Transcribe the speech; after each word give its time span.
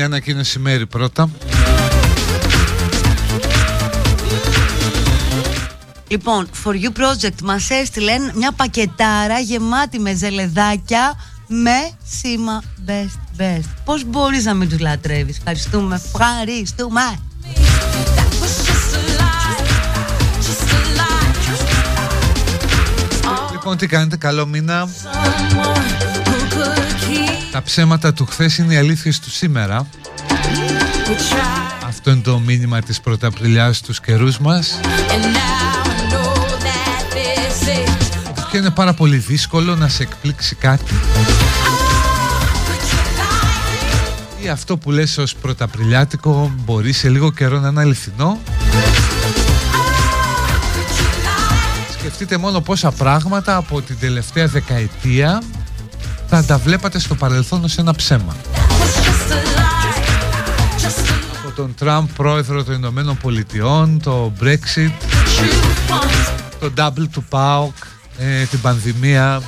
Μια 0.00 0.08
ανακοίνωση 0.08 0.58
μέρη 0.58 0.86
πρώτα. 0.86 1.30
Λοιπόν, 6.08 6.48
For 6.64 6.68
You 6.68 6.88
Project 7.00 7.42
μας 7.42 7.70
έστειλεν 7.70 8.32
μια 8.34 8.52
πακετάρα 8.52 9.38
γεμάτη 9.38 9.98
με 9.98 10.14
ζελεδάκια 10.14 11.14
με 11.46 11.90
σήμα 12.20 12.62
Best 12.86 13.40
Best. 13.40 13.68
Πώς 13.84 14.04
μπορείς 14.04 14.44
να 14.44 14.54
μην 14.54 14.68
τους 14.68 14.78
λατρεύεις; 14.78 15.36
Ευχαριστούμε, 15.36 16.00
ευχαριστούμε. 16.04 17.02
Λοιπόν, 23.52 23.76
τι 23.76 23.86
κάνετε, 23.86 24.16
καλό 24.16 24.46
μήνα. 24.46 24.88
Τα 27.52 27.62
ψέματα 27.62 28.12
του 28.12 28.26
χθες 28.26 28.58
είναι 28.58 28.74
οι 28.74 28.76
αλήθειες 28.76 29.20
του 29.20 29.30
σήμερα. 29.30 29.86
Αυτό 31.86 32.10
είναι 32.10 32.20
το 32.20 32.38
μήνυμα 32.38 32.80
της 32.80 33.00
πρωταπριλιάς 33.00 33.76
στους 33.76 34.00
καιρούς 34.00 34.38
μας. 34.38 34.80
Και 38.50 38.56
είναι 38.56 38.70
πάρα 38.70 38.94
πολύ 38.94 39.16
δύσκολο 39.16 39.76
να 39.76 39.88
σε 39.88 40.02
εκπλήξει 40.02 40.54
κάτι. 40.54 40.94
Ή 44.42 44.48
αυτό 44.48 44.76
που 44.76 44.90
λες 44.90 45.18
ως 45.18 45.34
πρωταπριλιάτικο 45.34 46.52
μπορεί 46.64 46.92
σε 46.92 47.08
λίγο 47.08 47.32
καιρό 47.32 47.60
να 47.60 47.68
είναι 47.68 47.80
αληθινό. 47.80 48.38
Σκεφτείτε 51.98 52.36
μόνο 52.36 52.60
πόσα 52.60 52.90
πράγματα 52.90 53.56
από 53.56 53.82
την 53.82 53.98
τελευταία 53.98 54.46
δεκαετία 54.46 55.42
θα 56.32 56.44
τα 56.44 56.58
βλέπατε 56.58 56.98
στο 56.98 57.14
παρελθόν 57.14 57.64
ως 57.64 57.78
ένα 57.78 57.94
ψέμα. 57.94 58.36
Από 61.44 61.56
τον 61.56 61.74
Τραμπ 61.74 62.08
πρόεδρο 62.16 62.64
των 62.64 62.74
Ηνωμένων 62.74 63.16
Πολιτειών, 63.16 64.00
το 64.02 64.32
Brexit, 64.40 64.90
το 66.60 66.72
Double 66.76 67.08
του 67.12 67.24
PAOK, 67.30 67.86
ε, 68.18 68.44
την 68.44 68.60
πανδημία, 68.60 69.42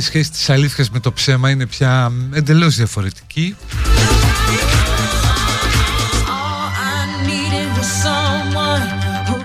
η 0.00 0.02
σχέση 0.02 0.30
της 0.30 0.50
αλήθειας 0.50 0.90
με 0.90 1.00
το 1.00 1.12
ψέμα 1.12 1.50
είναι 1.50 1.66
πια 1.66 2.12
εντελώς 2.32 2.76
διαφορετική. 2.76 3.56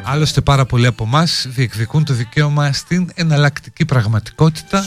Άλλωστε 0.04 0.42
πάρα 0.42 0.66
πολλοί 0.66 0.86
από 0.86 1.04
εμάς 1.04 1.46
διεκδικούν 1.50 2.04
το 2.04 2.13
δικαίωμα 2.13 2.72
στην 2.72 3.10
εναλλακτική 3.16 3.86
πραγματικότητα 3.86 4.86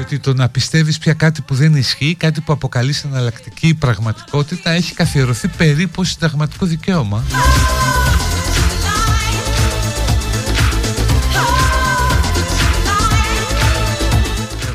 ότι 0.00 0.18
το 0.18 0.34
να 0.34 0.48
πιστεύεις 0.48 0.98
πια 0.98 1.12
κάτι 1.12 1.42
που 1.42 1.54
δεν 1.54 1.74
ισχύει, 1.74 2.14
κάτι 2.14 2.40
που 2.40 2.52
αποκαλείς 2.52 3.04
εναλλακτική 3.04 3.74
πραγματικότητα 3.74 4.70
έχει 4.70 4.94
καθιερωθεί 4.94 5.48
περίπου 5.48 6.04
συνταγματικό 6.04 6.66
δικαίωμα. 6.66 7.24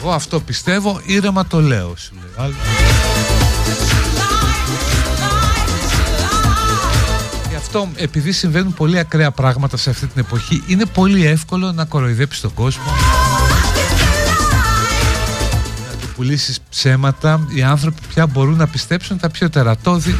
Εγώ 0.09 0.17
αυτό 0.17 0.39
πιστεύω, 0.39 1.01
ήρεμα 1.05 1.45
το 1.45 1.61
λέω 1.61 1.93
σου 1.95 2.13
λέει. 2.13 2.55
Γι' 7.49 7.55
αυτό 7.55 7.89
επειδή 7.95 8.31
συμβαίνουν 8.31 8.73
πολύ 8.73 8.99
ακραία 8.99 9.31
πράγματα 9.31 9.77
σε 9.77 9.89
αυτή 9.89 10.07
την 10.07 10.21
εποχή 10.21 10.63
είναι 10.67 10.85
πολύ 10.85 11.25
εύκολο 11.25 11.71
να 11.71 11.85
κοροϊδέψεις 11.85 12.41
τον 12.41 12.53
κόσμο. 12.53 12.83
Να 15.89 15.97
του 15.97 16.07
πουλήσεις 16.15 16.59
ψέματα. 16.69 17.47
Οι 17.55 17.61
άνθρωποι 17.61 18.01
πια 18.07 18.27
μπορούν 18.27 18.57
να 18.57 18.67
πιστέψουν 18.67 19.19
τα 19.19 19.29
πιο 19.29 19.49
τερατώδη. 19.49 20.15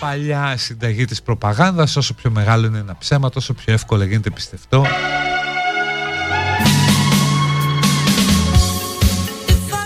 Παλιά 0.00 0.54
συνταγή 0.56 1.04
της 1.04 1.22
προπαγάνδας 1.22 1.96
όσο 1.96 2.14
πιο 2.14 2.30
μεγάλο 2.30 2.66
είναι 2.66 2.78
ένα 2.78 2.96
ψέμα 2.98 3.30
τόσο 3.30 3.52
πιο 3.52 3.72
εύκολα 3.72 4.04
γίνεται 4.04 4.30
πιστευτό 4.30 4.84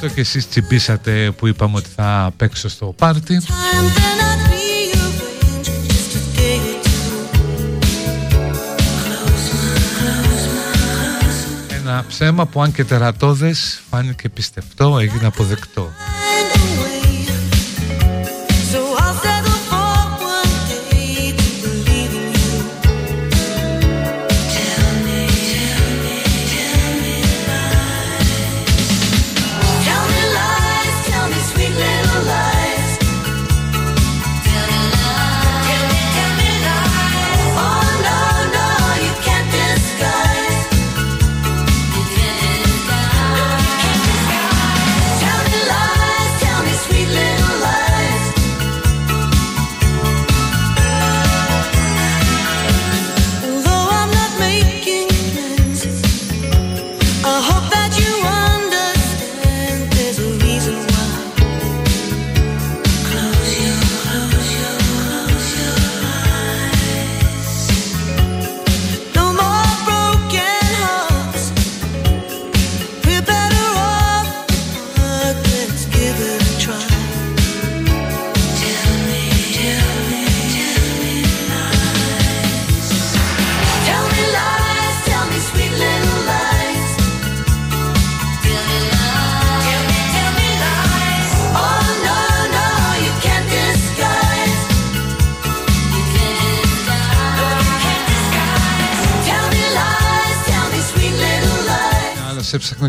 αυτό 0.04 0.14
και 0.14 0.20
εσείς 0.20 0.48
τσιμπήσατε 0.48 1.30
που 1.36 1.46
είπαμε 1.46 1.76
ότι 1.76 1.88
θα 1.96 2.32
παίξω 2.36 2.68
στο 2.68 2.86
πάρτι. 2.86 3.40
Ένα 11.68 12.04
ψέμα 12.08 12.46
που 12.46 12.62
αν 12.62 12.72
και 12.72 12.84
τερατώδες 12.84 13.82
φάνηκε 13.90 14.28
πιστευτό 14.28 14.98
έγινε 14.98 15.26
αποδεκτό 15.26 15.90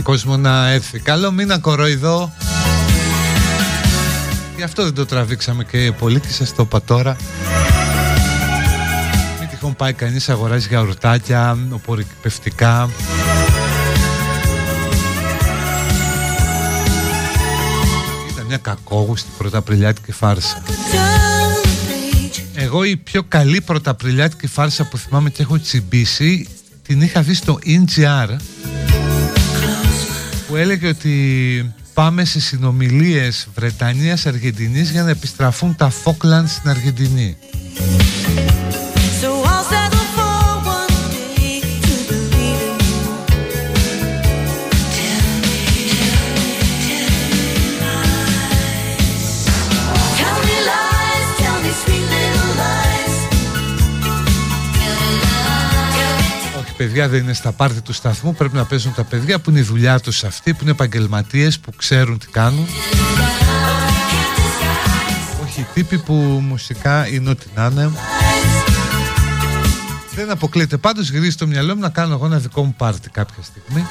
κόσμο 0.03 0.37
να 0.37 0.69
έρθει. 0.69 0.99
Καλό 0.99 1.31
μήνα 1.31 1.59
κοροϊδό. 1.59 2.33
Γι' 4.55 4.63
αυτό 4.63 4.83
δεν 4.83 4.93
το 4.93 5.05
τραβήξαμε 5.05 5.63
και 5.63 5.91
πολύ 5.99 6.19
και 6.19 6.27
σας 6.29 6.55
το 6.55 6.63
είπα 6.63 6.81
τώρα. 6.81 7.15
Μην 9.39 9.49
τυχόν 9.49 9.75
πάει 9.75 9.93
κανείς 9.93 10.29
αγοράζει 10.29 10.67
γιαουρτάκια, 10.67 11.57
οπορικπευτικά. 11.69 12.89
Ήταν 18.31 18.45
μια 18.45 18.57
κακόγουστη 18.57 19.29
πρωταπριλιάτικη 19.37 20.11
φάρσα. 20.11 20.63
Εγώ 22.55 22.83
η 22.83 22.97
πιο 22.97 23.23
καλή 23.27 23.61
πρωταπριλιάτικη 23.61 24.47
φάρσα 24.47 24.87
που 24.87 24.97
θυμάμαι 24.97 25.29
και 25.29 25.41
έχω 25.41 25.59
τσιμπήσει 25.59 26.47
την 26.87 27.01
είχα 27.01 27.21
δει 27.21 27.33
στο 27.33 27.59
NGR 27.65 28.35
που 30.53 30.59
έλεγε 30.59 30.87
ότι 30.87 31.73
πάμε 31.93 32.25
σε 32.25 32.39
συνομιλίες 32.39 33.47
Βρετανίας-Αργεντινής 33.55 34.91
για 34.91 35.03
να 35.03 35.09
επιστραφούν 35.09 35.75
τα 35.75 35.89
Φόκλαντ 35.89 36.47
στην 36.47 36.69
Αργεντινή. 36.69 37.37
Παιδιά 56.93 57.11
δεν 57.11 57.23
είναι 57.23 57.33
στα 57.33 57.51
πάρτι 57.51 57.81
του 57.81 57.93
σταθμού 57.93 58.33
Πρέπει 58.33 58.55
να 58.55 58.65
παίζουν 58.65 58.93
τα 58.93 59.03
παιδιά 59.03 59.39
που 59.39 59.49
είναι 59.49 59.59
η 59.59 59.63
δουλειά 59.63 59.99
τους 59.99 60.23
αυτή 60.23 60.53
Που 60.53 60.59
είναι 60.61 60.71
επαγγελματίες, 60.71 61.59
που 61.59 61.71
ξέρουν 61.75 62.17
τι 62.17 62.27
κάνουν. 62.27 62.67
Όχι 65.43 65.59
οι 65.61 65.67
τύποι 65.73 65.97
που 65.97 66.13
μουσικά 66.47 67.07
είναι 67.07 67.29
ό,τι 67.29 67.45
να 67.55 67.65
είναι. 67.65 67.91
Δεν 70.15 70.31
αποκλείεται. 70.31 70.77
Πάντως 70.77 71.09
γυρίζει 71.09 71.35
το 71.35 71.47
μυαλό 71.47 71.75
μου 71.75 71.81
να 71.81 71.89
κάνω 71.89 72.13
εγώ 72.13 72.25
ένα 72.25 72.37
δικό 72.37 72.63
μου 72.63 72.73
πάρτι 72.77 73.09
κάποια 73.09 73.43
στιγμή 73.43 73.85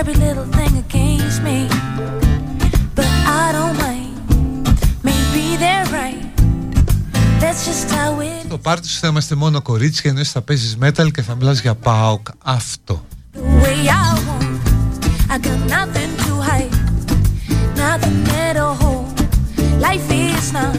every 0.00 0.14
little 0.14 0.48
thing 0.56 0.74
against 0.84 1.40
me. 1.42 1.68
But 2.96 3.10
I 3.42 3.46
don't 3.56 3.76
mind. 3.86 4.14
Maybe 5.08 5.44
they're 5.62 5.88
right. 6.00 6.22
That's 7.40 7.62
just 7.68 7.90
how 7.90 8.20
it 8.20 8.44
Στο 8.46 8.58
πάρτι 8.58 8.88
σου 8.88 8.98
θα 8.98 9.08
είμαστε 9.08 9.34
μόνο 9.34 9.62
κορίτσια 9.62 10.10
ενώ 10.10 10.24
θα 10.24 10.40
παίζεις 10.40 10.76
metal 10.80 11.10
και 11.12 11.22
θα 11.22 11.34
μιλάς 11.34 11.60
για 11.60 11.74
ΠΑΟΚ. 11.74 12.26
Αυτό. 12.44 13.04
The 13.34 13.40
way 13.62 13.78
I 13.88 14.10
want, 14.26 14.60
I 15.34 15.36
got 15.46 15.60
nothing 15.76 16.12
to 16.24 16.32
hide, 16.48 16.74
nothing 17.84 18.20
at 18.46 18.56
all. 18.66 19.04
Life 19.86 20.08
is 20.10 20.52
not 20.56 20.76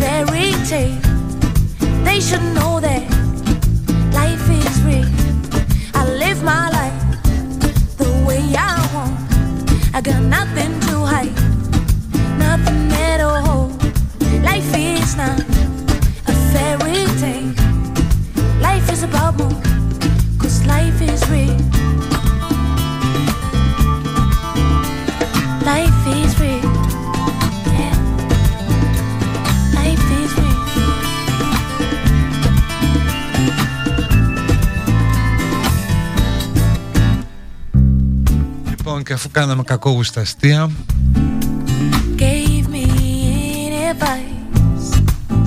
fairy 0.00 0.50
tale. 0.70 1.00
They 2.06 2.18
should 2.26 2.46
know 2.56 2.75
I 9.96 10.02
got 10.02 10.22
nothing 10.24 10.78
to 10.80 11.06
hide, 11.06 11.34
nothing 12.38 12.92
at 12.92 13.22
all. 13.22 13.68
Life 14.42 14.76
is 14.76 15.16
not 15.16 15.40
a 16.28 16.34
fairy 16.52 17.06
tale. 17.18 17.54
Life 18.60 18.92
is 18.92 19.04
about 19.04 19.38
more. 19.38 19.45
Και 39.06 39.12
αφού 39.12 39.30
κάναμε 39.30 39.62
κακόγουστα 39.62 40.20
αστεία. 40.20 40.70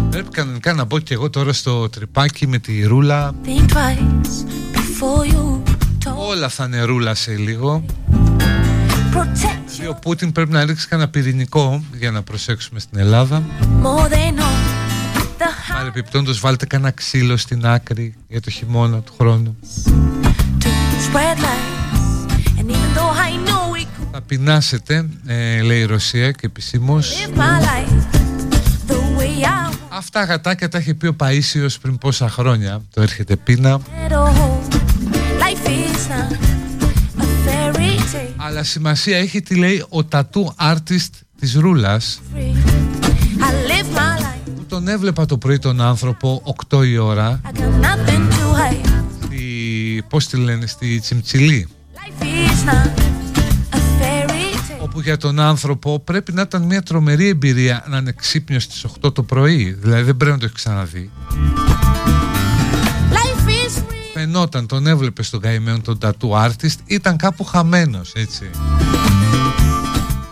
Πρέπει 0.09 0.29
κανονικά 0.31 0.73
να 0.73 0.83
μπω 0.83 0.99
και 0.99 1.13
εγώ 1.13 1.29
τώρα 1.29 1.53
στο 1.53 1.89
τρυπάκι 1.89 2.47
με 2.47 2.57
τη 2.57 2.83
ρούλα. 2.83 3.33
Όλα 6.15 6.49
θα 6.49 6.63
είναι 6.63 6.81
ρούλα 6.81 7.15
σε 7.15 7.35
λίγο. 7.35 7.85
Ο 9.89 9.95
Πούτιν 9.95 10.31
πρέπει 10.31 10.51
να 10.51 10.65
ρίξει 10.65 10.87
κανένα 10.87 11.09
πυρηνικό 11.09 11.83
για 11.93 12.11
να 12.11 12.21
προσέξουμε 12.21 12.79
στην 12.79 12.99
Ελλάδα. 12.99 13.43
Παρεπιπτόντως 15.73 16.39
βάλτε 16.39 16.65
κανένα 16.65 16.91
ξύλο 16.91 17.37
στην 17.37 17.65
άκρη 17.65 18.15
για 18.27 18.41
το 18.41 18.49
χειμώνα 18.49 18.99
του 19.01 19.13
χρόνου 19.17 19.57
Θα 24.19 24.27
πεινάσετε, 24.27 25.09
ε, 25.25 25.61
λέει 25.61 25.79
η 25.79 25.85
Ρωσία 25.85 26.31
και 26.31 26.45
επισήμως. 26.45 27.27
Αυτά 29.89 30.23
γατάκια 30.23 30.69
τα 30.69 30.77
έχει 30.77 30.93
πει 30.93 31.07
ο 31.07 31.15
Παΐσιος 31.19 31.75
πριν 31.81 31.97
πόσα 31.97 32.29
χρόνια. 32.29 32.81
Το 32.93 33.01
έρχεται 33.01 33.35
πείνα. 33.35 33.79
Αλλά 38.35 38.63
σημασία 38.63 39.17
έχει 39.17 39.41
τι 39.41 39.55
λέει 39.55 39.85
ο 39.89 40.03
τατού 40.03 40.55
artist 40.61 41.09
της 41.39 41.53
Ρούλας. 41.53 42.21
Που 44.55 44.65
τον 44.67 44.87
έβλεπα 44.87 45.25
το 45.25 45.37
πρωί 45.37 45.59
τον 45.59 45.81
άνθρωπο 45.81 46.55
8 46.69 46.85
η 46.85 46.97
ώρα. 46.97 47.41
Στη, 49.25 50.03
Πώς 50.09 50.27
τη 50.27 50.37
λένε, 50.37 50.65
στη 50.65 50.99
Τσιμτσιλή 50.99 51.67
όπου 54.89 55.01
για 55.01 55.17
τον 55.17 55.39
άνθρωπο 55.39 55.99
πρέπει 55.99 56.31
να 56.31 56.41
ήταν 56.41 56.61
μια 56.61 56.81
τρομερή 56.81 57.27
εμπειρία 57.27 57.85
να 57.87 57.97
είναι 57.97 58.11
ξύπνιος 58.11 58.63
στις 58.63 58.85
8 59.01 59.13
το 59.13 59.23
πρωί. 59.23 59.77
Δηλαδή 59.79 60.03
δεν 60.03 60.17
πρέπει 60.17 60.31
να 60.31 60.37
το 60.37 60.45
έχεις 60.45 60.57
ξαναδεί. 60.57 61.11
Φαινόταν, 64.13 64.67
τον 64.67 64.87
έβλεπες 64.87 65.27
στον 65.27 65.39
καημένο 65.39 65.79
τον 65.79 65.97
tattoo 66.01 66.45
artist 66.45 66.75
ήταν 66.85 67.17
κάπου 67.17 67.43
χαμένος 67.43 68.11
έτσι. 68.15 68.49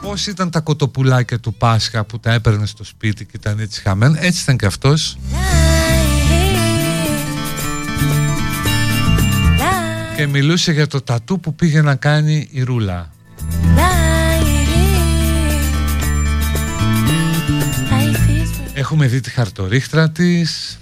Πώς 0.01 0.27
ήταν 0.27 0.49
τα 0.49 0.59
κοτοπουλάκια 0.59 1.39
του 1.39 1.53
Πάσχα 1.53 2.03
που 2.03 2.19
τα 2.19 2.33
έπαιρνε 2.33 2.65
στο 2.65 2.83
σπίτι 2.83 3.25
και 3.25 3.31
ήταν 3.35 3.59
έτσι 3.59 3.81
χαμένο 3.81 4.15
έτσι 4.19 4.41
ήταν 4.41 4.57
και 4.57 4.65
αυτός. 4.65 5.17
Και 10.15 10.27
μιλούσε 10.27 10.71
για 10.71 10.87
το 10.87 11.01
τατού 11.01 11.39
που 11.39 11.55
πήγε 11.55 11.81
να 11.81 11.95
κάνει 11.95 12.47
η 12.51 12.63
Ρούλα 12.63 13.11
Έχουμε 18.89 19.07
δει 19.07 19.19
τη 19.19 19.29
χαρτορίχτρα 19.29 20.09
της. 20.09 20.79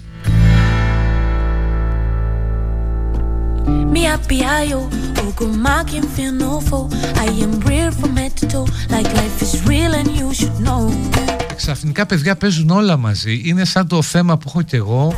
Mi 3.92 4.02
abbiaio, 4.16 4.80
ma 5.64 5.78
che 5.88 5.96
inferno 6.02 6.60
fo 6.68 6.78
I 7.26 7.42
am 7.46 7.54
real 7.70 7.90
from 8.00 8.12
head 8.20 8.32
to 8.40 8.46
toe 8.52 8.66
Like 8.94 9.10
life 9.20 9.38
is 9.46 9.52
real 9.70 9.92
and 10.00 10.08
you 10.18 10.28
should 10.38 10.56
know. 10.66 10.92
Ξαφνικά 11.56 12.06
παιδιά 12.06 12.36
παίζουν 12.36 12.70
όλα 12.70 12.96
μαζί. 12.96 13.40
Είναι 13.44 13.64
σαν 13.64 13.86
το 13.86 14.02
θέμα 14.02 14.36
που 14.38 14.44
έχω 14.48 14.62
κι 14.62 14.76
εγώ 14.76 15.14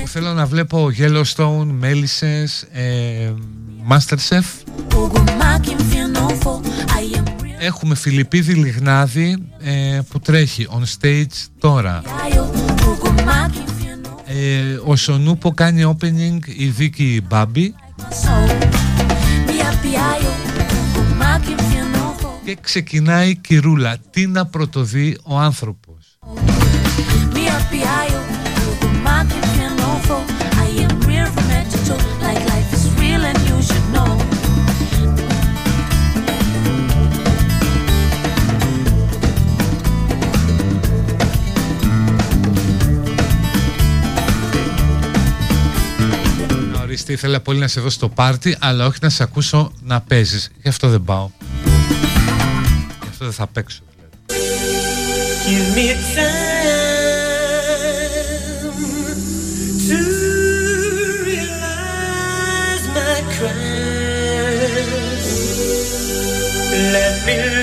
Που 0.00 0.08
θέλω 0.08 0.32
να 0.32 0.46
βλέπω 0.46 0.90
Yellowstone, 0.98 1.66
Μέλισσες 1.78 2.62
ε, 2.72 3.32
Masterchef 3.90 4.44
Έχουμε 7.58 7.94
Φιλιππίδη 7.94 8.54
Λιγνάδη 8.54 9.36
ε, 9.60 10.00
που 10.10 10.20
τρέχει 10.20 10.66
on 10.70 10.82
stage 11.00 11.46
τώρα. 11.58 12.02
Ε, 14.26 14.78
ο 14.84 14.96
Σονούπο 14.96 15.50
κάνει 15.54 15.96
opening 15.96 16.38
η 16.46 16.66
Δίκη 16.66 17.22
Μπάμπη. 17.28 17.74
Και 22.44 22.56
ξεκινάει 22.60 23.30
η 23.30 23.36
Κυρούλα. 23.36 23.96
Τι 24.10 24.26
να 24.26 24.46
πρωτοδεί 24.46 25.18
ο 25.22 25.38
άνθρωπος 25.38 26.18
οριστεί, 47.08 47.12
ήθελα 47.12 47.40
πολύ 47.40 47.58
να 47.58 47.68
σε 47.68 47.80
δω 47.80 47.90
στο 47.90 48.08
πάρτι, 48.08 48.56
αλλά 48.60 48.86
όχι 48.86 48.98
να 49.02 49.08
σε 49.08 49.22
ακούσω 49.22 49.72
να 49.82 50.00
παίζεις. 50.00 50.50
Γι' 50.62 50.68
αυτό 50.68 50.88
δεν 50.88 51.02
πάω. 51.04 51.30
Γι' 53.02 53.08
αυτό 53.10 53.24
δεν 53.24 53.32
θα 53.32 53.46
παίξω. 53.46 53.82
Δηλαδή. 55.44 56.36
Let 66.92 67.26
me 67.26 67.57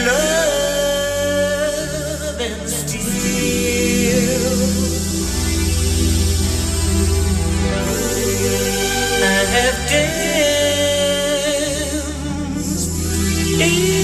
Hey. 13.57 13.94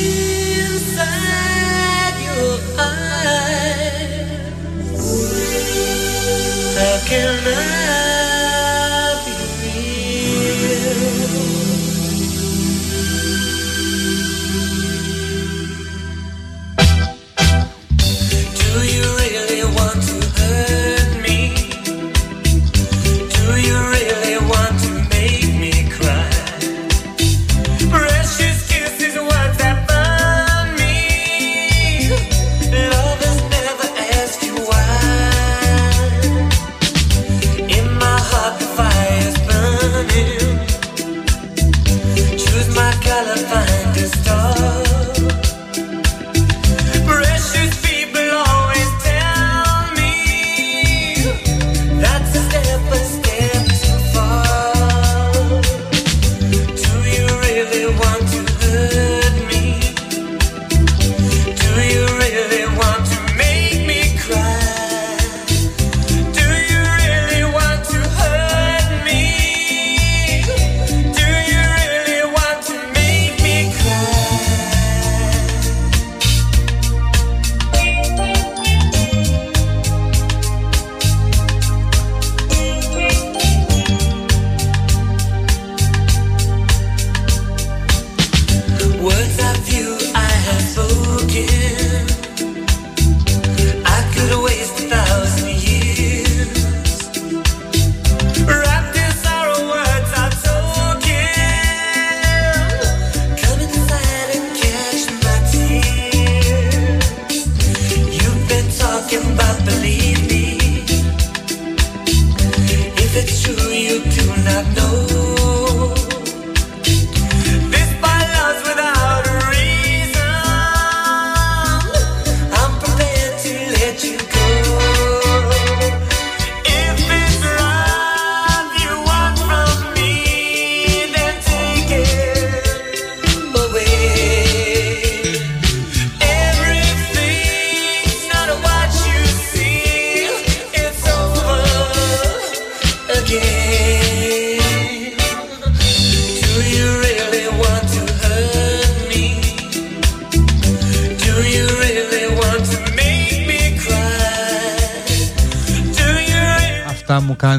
if 113.13 113.23
it's 113.23 113.43
true 113.43 113.71
you 113.71 114.01
do 114.03 114.25
not 114.43 114.65
know. 114.75 115.10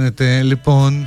Κάνετε 0.03 0.43
λοιπόν; 0.43 1.07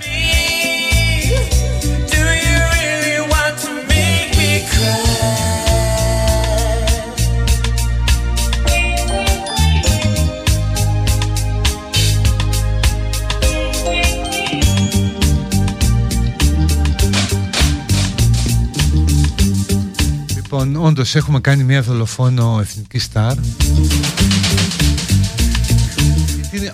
Λοιπόν, 20.35 20.75
όντως 20.75 21.15
έχουμε 21.15 21.39
κάνει 21.39 21.63
μια 21.63 21.81
δολοφόνο 21.81 22.57
εθνικής 22.61 23.03
στάρ 23.03 23.35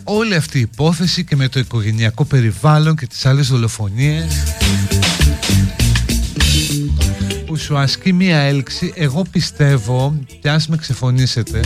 είναι 0.02 0.18
όλη 0.18 0.36
αυτή 0.36 0.58
η 0.58 0.62
υπόθεση 0.62 1.24
και 1.24 1.36
με 1.36 1.48
το 1.48 1.60
οικογενειακό 1.60 2.26
περιβάλλον 2.26 2.96
και 2.96 3.08
τις 3.08 3.26
άλλες 3.26 3.48
δολοφονίες. 3.48 4.44
Που 7.46 7.58
σου 7.58 7.78
ασκεί 7.78 8.14
μία 8.14 8.38
έλξη 8.38 8.94
εγώ 8.96 9.26
πιστεύω 9.32 10.20
και 10.42 10.50
ας 10.50 10.68
με 10.68 10.78
ξεφωνήσετε 10.78 11.62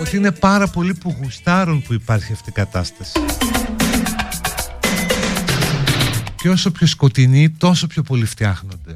ότι 0.00 0.16
είναι 0.16 0.30
πάρα 0.30 0.68
πολύ 0.68 0.94
που 0.94 1.16
γουστάρουν 1.22 1.82
που 1.82 1.92
υπάρχει 1.92 2.32
αυτή 2.32 2.48
η 2.48 2.52
κατάσταση. 2.52 3.20
Και 6.36 6.48
όσο 6.48 6.70
πιο 6.70 6.86
σκοτεινή 6.86 7.50
τόσο 7.50 7.86
πιο 7.86 8.02
πολύ 8.02 8.24
φτιάχνονται. 8.24 8.94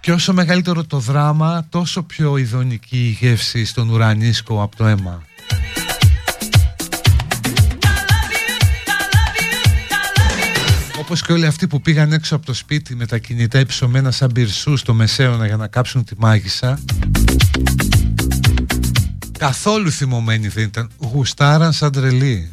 Και 0.00 0.12
όσο 0.12 0.32
μεγαλύτερο 0.32 0.84
το 0.84 0.98
δράμα, 0.98 1.66
τόσο 1.68 2.02
πιο 2.02 2.36
ειδονική 2.36 3.06
η 3.06 3.16
γεύση 3.20 3.64
στον 3.64 3.88
ουρανίσκο 3.88 4.62
από 4.62 4.76
το 4.76 4.86
αίμα. 4.86 5.22
Όπως 11.10 11.24
και 11.24 11.32
όλοι 11.32 11.46
αυτοί 11.46 11.66
που 11.66 11.80
πήγαν 11.80 12.12
έξω 12.12 12.36
από 12.36 12.46
το 12.46 12.54
σπίτι 12.54 12.94
με 12.94 13.06
τα 13.06 13.18
κινητά 13.18 13.58
υψωμένα 13.58 14.10
σαν 14.10 14.32
πυρσούς 14.32 14.80
στο 14.80 14.94
μεσαίωνα 14.94 15.46
για 15.46 15.56
να 15.56 15.66
κάψουν 15.66 16.04
τη 16.04 16.14
μάγισσα 16.18 16.78
Καθόλου 19.38 19.90
θυμωμένοι 19.90 20.48
δεν 20.48 20.64
ήταν, 20.64 20.90
γουστάραν 20.98 21.72
σαν 21.72 21.92
τρελοί 21.92 22.50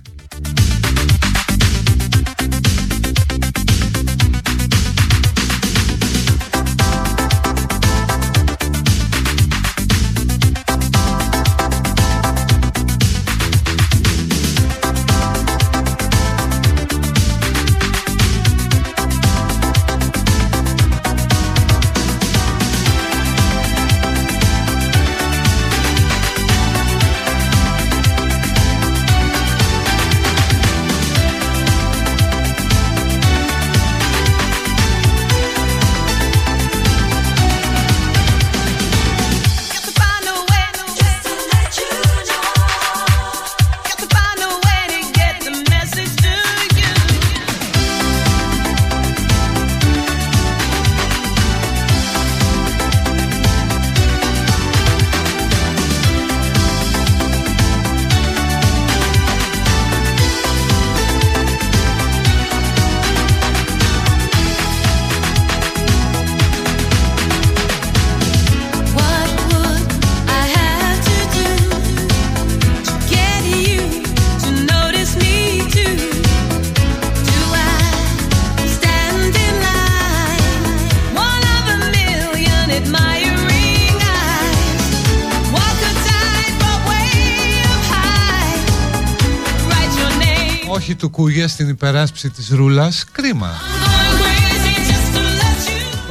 στην 91.48 91.70
υπεράσπιση 91.70 92.30
της 92.30 92.50
ρούλας 92.50 93.04
κρίμα. 93.12 93.52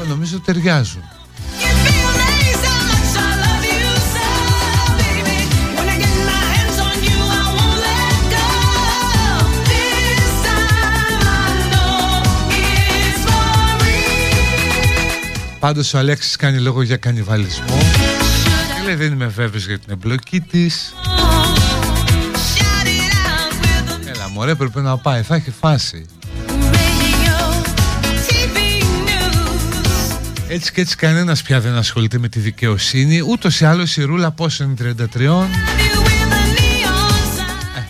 Νομίζω 0.09 0.41
ταιριάζουν. 0.41 1.03
Πάντως 15.59 15.95
ο 15.95 15.99
Αλέξης 15.99 16.37
κάνει 16.37 16.59
λόγο 16.59 16.83
για 16.83 16.97
κανιβαλισμό. 16.97 17.79
Και 18.77 18.85
λέει 18.85 18.95
δεν 18.95 19.13
είμαι 19.13 19.27
βέβαιος 19.27 19.67
για 19.67 19.79
την 19.79 19.93
εμπλοκή 19.93 20.41
της 20.41 20.95
μωρέ 24.37 24.55
πρέπει 24.55 24.81
να 24.81 24.97
πάει, 24.97 25.23
θα 25.23 25.35
έχει 25.35 25.51
φάση. 25.51 26.07
Έτσι 30.49 30.73
και 30.73 30.81
έτσι 30.81 30.97
κανένας 30.97 31.43
πια 31.43 31.61
δεν 31.61 31.75
ασχολείται 31.75 32.19
με 32.19 32.29
τη 32.29 32.39
δικαιοσύνη. 32.39 33.21
Ούτως 33.21 33.61
ή 33.61 33.65
άλλως 33.65 33.97
η 33.97 34.03
ρούλα 34.03 34.31
πόσο 34.31 34.65
είναι 34.65 34.97
33 35.15 35.21
ε, 35.21 35.47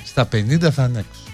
Στα 0.04 0.28
50 0.32 0.70
θα 0.70 0.85
είναι 0.85 0.98
έξω 0.98 1.25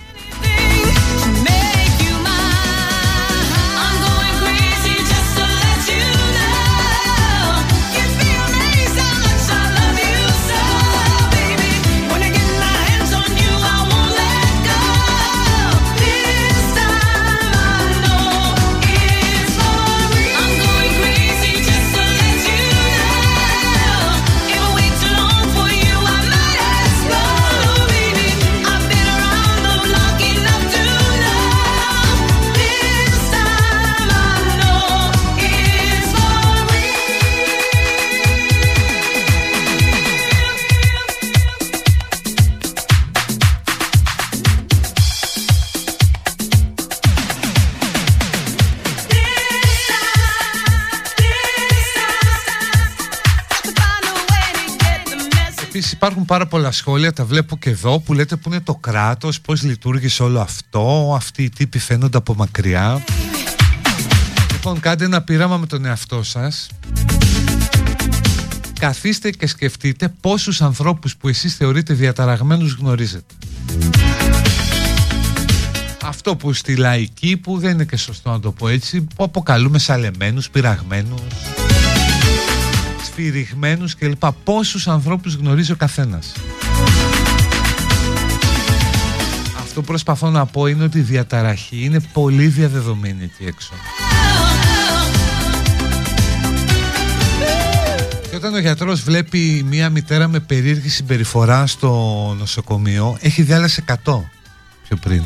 υπάρχουν 56.05 56.27
πάρα 56.27 56.47
πολλά 56.47 56.71
σχόλια, 56.71 57.12
τα 57.12 57.25
βλέπω 57.25 57.57
και 57.57 57.71
εδώ, 57.71 57.99
που 58.01 58.12
λέτε 58.12 58.37
που 58.37 58.49
είναι 58.49 58.61
το 58.61 58.75
κράτος, 58.75 59.41
πώς 59.41 59.62
λειτουργήσε 59.62 60.23
όλο 60.23 60.41
αυτό, 60.41 61.12
αυτοί 61.17 61.43
οι 61.43 61.49
τύποι 61.51 61.79
φαίνονται 61.79 62.17
από 62.17 62.35
μακριά. 62.35 63.05
Λοιπόν, 64.53 64.81
κάντε 64.81 65.05
ένα 65.05 65.23
πείραμα 65.23 65.57
με 65.57 65.67
τον 65.67 65.85
εαυτό 65.85 66.23
σας. 66.23 66.69
Καθίστε 68.81 69.31
και 69.31 69.47
σκεφτείτε 69.47 70.15
πόσους 70.21 70.62
ανθρώπους 70.62 71.17
που 71.17 71.29
εσείς 71.29 71.57
θεωρείτε 71.57 71.95
διαταραγμένους 71.95 72.73
γνωρίζετε. 72.73 73.35
Αυτό 76.03 76.37
που 76.37 76.53
στη 76.53 76.77
λαϊκή, 76.77 77.37
που 77.37 77.59
δεν 77.59 77.71
είναι 77.71 77.85
και 77.85 77.97
σωστό 77.97 78.31
να 78.31 78.41
το 78.41 78.53
πω 78.53 78.69
έτσι, 78.69 79.01
που 79.01 79.25
αποκαλούμε 79.25 79.79
σαλεμένους, 79.79 80.51
πειραγμένους 80.51 81.21
σφυριγμένους 83.12 83.96
λοιπά 84.01 84.33
Πόσους 84.33 84.88
ανθρώπους 84.88 85.35
γνωρίζει 85.35 85.72
ο 85.72 85.77
καθένας. 85.77 86.33
Αυτό 89.61 89.81
που 89.81 89.87
προσπαθώ 89.87 90.31
να 90.31 90.46
πω 90.46 90.66
είναι 90.66 90.85
ότι 90.85 90.98
η 90.98 91.03
διαταραχή 91.03 91.85
είναι 91.85 92.01
πολύ 92.12 92.46
διαδεδομένη 92.46 93.25
εκεί 93.25 93.44
έξω. 93.44 93.72
Και 98.31 98.37
όταν 98.37 98.55
ο 98.55 98.59
γιατρός 98.59 99.03
βλέπει 99.03 99.64
μία 99.68 99.90
μητέρα 99.90 100.29
με 100.29 100.40
περίεργη 100.40 100.88
συμπεριφορά 100.88 101.66
στο 101.66 101.90
νοσοκομείο, 102.38 103.16
έχει 103.20 103.42
διάλεσει 103.42 103.85
100 103.87 103.94
πιο 104.88 104.96
πριν. 105.03 105.22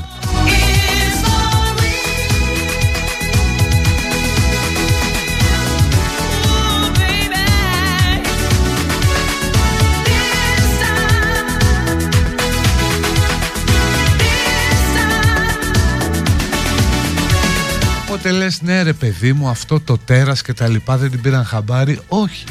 Οπότε 18.17 18.31
λες 18.31 18.63
ναι 18.63 18.83
ρε 18.83 18.93
παιδί 18.93 19.33
μου 19.33 19.49
αυτό 19.49 19.81
το 19.81 19.99
τέρας 19.99 20.43
και 20.43 20.53
τα 20.53 20.69
λοιπά 20.69 20.97
δεν 20.97 21.11
την 21.11 21.21
πήραν 21.21 21.45
χαμπάρι 21.45 22.01
Όχι 22.09 22.45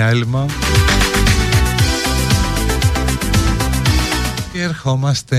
διάλειμμα. 0.00 0.46
Και 4.52 4.62
ερχόμαστε. 4.62 5.36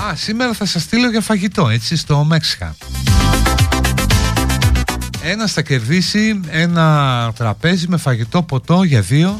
Α, 0.00 0.14
σήμερα 0.14 0.52
θα 0.52 0.66
σας 0.66 0.82
στείλω 0.82 1.10
για 1.10 1.20
φαγητό, 1.20 1.68
έτσι, 1.68 1.96
στο 1.96 2.24
Μέξικα 2.24 2.76
Ένα 5.22 5.46
θα 5.46 5.62
κερδίσει 5.62 6.40
ένα 6.50 7.32
τραπέζι 7.36 7.88
με 7.88 7.96
φαγητό 7.96 8.42
ποτό 8.42 8.82
για 8.82 9.00
δύο. 9.00 9.38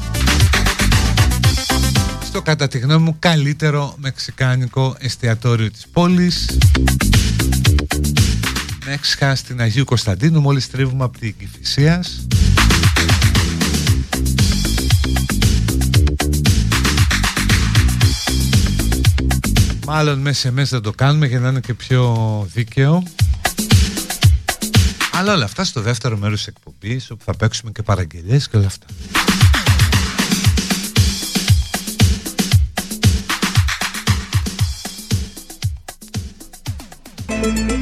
Στο 2.24 2.42
κατά 2.42 2.68
τη 2.68 2.78
γνώμη 2.78 3.04
μου 3.04 3.16
καλύτερο 3.18 3.94
μεξικάνικο 3.98 4.96
εστιατόριο 4.98 5.70
της 5.70 5.86
πόλης. 5.92 6.58
Μέξικα 8.86 9.34
στην 9.34 9.60
Αγίου 9.60 9.84
Κωνσταντίνου 9.84 10.40
μόλις 10.40 10.70
τρίβουμε 10.70 11.04
από 11.04 11.18
την 11.18 11.34
Κηφισίας 11.38 12.26
Μάλλον 19.86 20.18
μέσα 20.18 20.52
σε 20.54 20.64
θα 20.64 20.80
το 20.80 20.90
κάνουμε 20.90 21.26
για 21.26 21.40
να 21.40 21.48
είναι 21.48 21.60
και 21.60 21.74
πιο 21.74 22.46
δίκαιο. 22.52 23.02
Αλλά 25.12 25.32
όλα 25.32 25.44
αυτά 25.44 25.64
στο 25.64 25.80
δεύτερο 25.80 26.16
μέρος 26.16 26.38
της 26.38 26.46
εκπομπής 26.46 27.10
όπου 27.10 27.24
θα 27.24 27.36
παίξουμε 27.36 27.70
και 27.70 27.82
παραγγελίες 27.82 28.48
και 28.48 28.56
όλα 28.56 28.66
αυτά. 28.66 28.86
thank 37.28 37.77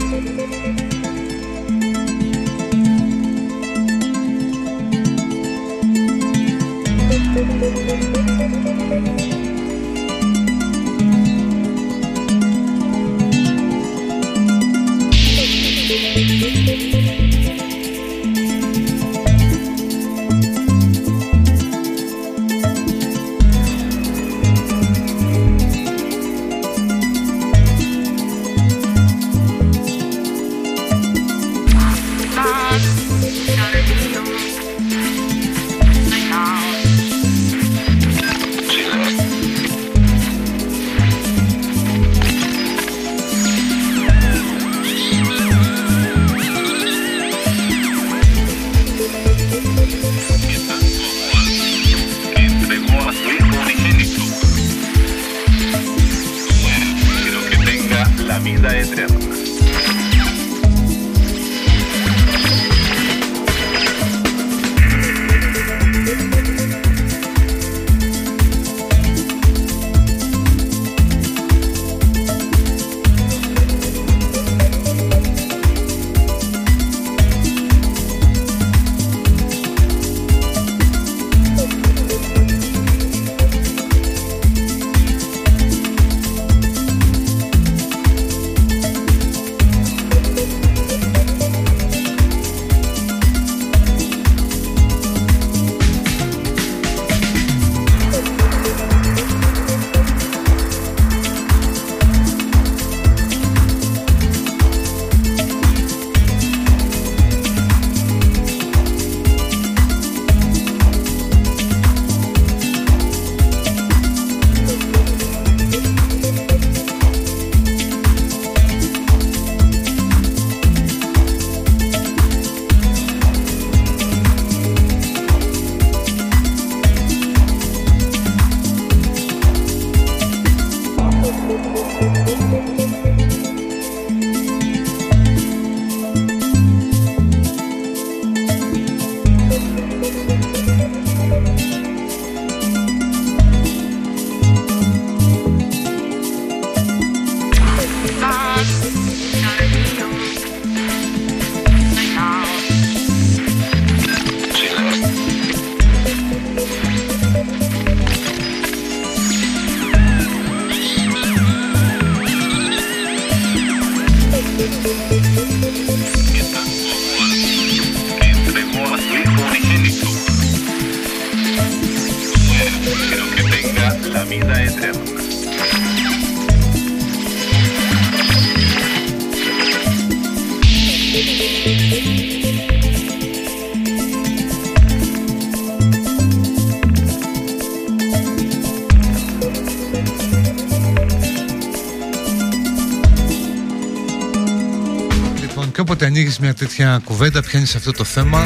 ανοίγει 196.37 196.41
μια 196.41 196.55
τέτοια 196.55 197.01
κουβέντα, 197.05 197.43
πιάνεις 197.43 197.75
αυτό 197.75 197.93
το 197.93 198.05
θέμα, 198.05 198.45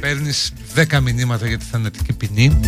παίρνεις 0.00 0.52
10 0.74 1.00
μηνύματα 1.00 1.46
για 1.46 1.58
τη 1.58 1.64
θανατική 1.70 2.12
ποινή. 2.12 2.60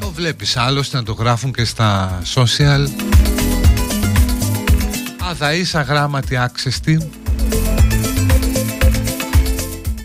Το 0.00 0.10
βλέπεις 0.14 0.56
άλλωστε 0.56 0.96
να 0.96 1.02
το 1.02 1.12
γράφουν 1.12 1.52
και 1.52 1.64
στα 1.64 2.18
social. 2.34 2.88
Αδαείς 5.30 5.74
αγράμματοι 5.74 6.36
άξεστη. 6.36 7.10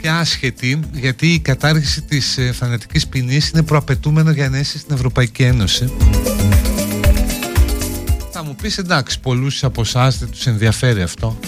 Και 0.02 0.10
άσχετη 0.10 0.80
γιατί 0.92 1.28
η 1.34 1.40
κατάργηση 1.40 2.02
της 2.02 2.38
ε, 2.38 2.52
θανατικής 2.52 3.08
ποινής 3.08 3.50
είναι 3.50 3.64
προαπαιτούμενο 3.64 4.32
για 4.32 4.50
να 4.50 4.64
στην 4.64 4.96
Ευρωπαϊκή 4.96 5.44
Ένωση. 5.44 5.84
μου 5.84 6.33
πεις 8.64 8.78
εντάξει 8.78 9.20
πολλούς 9.20 9.64
από 9.64 9.82
εσάς 9.82 10.18
δεν 10.18 10.30
τους 10.30 10.48
ενδιαφέρει 10.48 11.02
αυτό. 11.02 11.40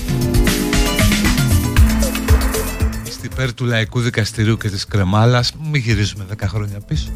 Στην 3.04 3.30
υπέρ 3.32 3.54
του 3.54 3.65
Λαϊκού 3.65 3.99
Δικαστηρίου 3.99 4.58
και 4.58 4.69
της 4.69 4.86
Κρεμάλας. 4.86 5.54
Μην 5.71 5.82
γυρίζουμε 5.82 6.25
10 6.30 6.47
χρόνια 6.47 6.80
πίσω. 6.80 7.08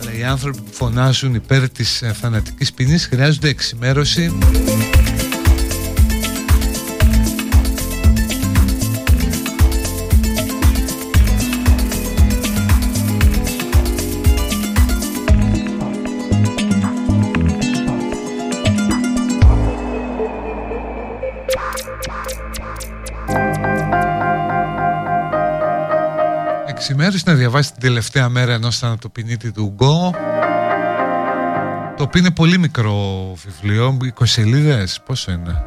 Αλλά 0.00 0.14
οι 0.18 0.24
άνθρωποι 0.24 0.58
που 0.58 0.72
φωνάζουν 0.72 1.34
υπέρ 1.34 1.68
της 1.68 2.02
ε, 2.02 2.12
θανατικής 2.12 2.72
ποινής 2.72 3.06
χρειάζονται 3.06 3.48
εξημέρωση 3.48 4.32
μέρες 27.10 27.24
να 27.26 27.34
διαβάσει 27.34 27.72
την 27.72 27.80
τελευταία 27.80 28.28
μέρα 28.28 28.52
ενός 28.52 28.78
θανατοπινίτη 28.78 29.52
του 29.52 29.72
Γκο 29.74 30.14
το 31.96 32.02
οποίο 32.02 32.20
είναι 32.20 32.30
πολύ 32.30 32.58
μικρό 32.58 32.94
βιβλίο 33.44 33.96
20 34.18 34.22
σελίδες 34.22 35.00
πόσο 35.06 35.32
είναι; 35.32 35.62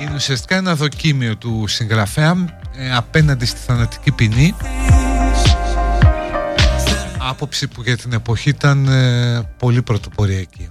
Είναι 0.00 0.14
ουσιαστικά 0.14 0.56
ένα 0.56 0.74
δοκίμιο 0.74 1.36
του 1.36 1.64
συγγραφέα 1.66 2.34
ε, 2.76 2.94
απέναντι 2.94 3.46
στη 3.46 3.58
θανατική 3.66 4.12
ποινή. 4.12 4.54
Άποψη 7.18 7.68
που 7.68 7.82
για 7.82 7.96
την 7.96 8.12
εποχή 8.12 8.48
ήταν 8.48 8.88
ε, 8.88 9.48
πολύ 9.58 9.82
πρωτοποριακή 9.82 10.68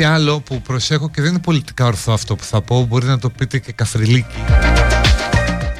κάτι 0.00 0.12
άλλο 0.12 0.40
που 0.40 0.62
προσέχω 0.62 1.10
και 1.10 1.20
δεν 1.22 1.30
είναι 1.30 1.40
πολιτικά 1.40 1.86
ορθό 1.86 2.12
αυτό 2.12 2.36
που 2.36 2.44
θα 2.44 2.60
πω, 2.60 2.84
μπορεί 2.84 3.06
να 3.06 3.18
το 3.18 3.30
πείτε 3.30 3.58
και 3.58 3.72
καφριλίκι. 3.72 4.44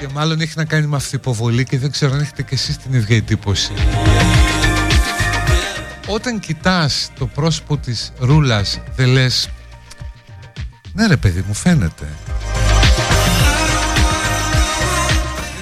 Και 0.00 0.06
μάλλον 0.12 0.40
έχει 0.40 0.52
να 0.56 0.64
κάνει 0.64 0.86
με 0.86 0.96
αυτή 0.96 1.16
υποβολή 1.16 1.64
και 1.64 1.78
δεν 1.78 1.90
ξέρω 1.90 2.12
αν 2.14 2.20
έχετε 2.20 2.42
και 2.42 2.54
εσείς 2.54 2.76
την 2.76 2.92
ίδια 2.92 3.16
εντύπωση. 3.16 3.72
Όταν 6.06 6.40
κοιτάς 6.40 7.10
το 7.18 7.26
πρόσωπο 7.26 7.76
της 7.76 8.12
Ρούλας 8.18 8.80
δεν 8.96 9.08
λες 9.08 9.48
Ναι 10.92 11.06
ρε 11.06 11.16
παιδί 11.16 11.44
μου 11.46 11.54
φαίνεται 11.54 12.06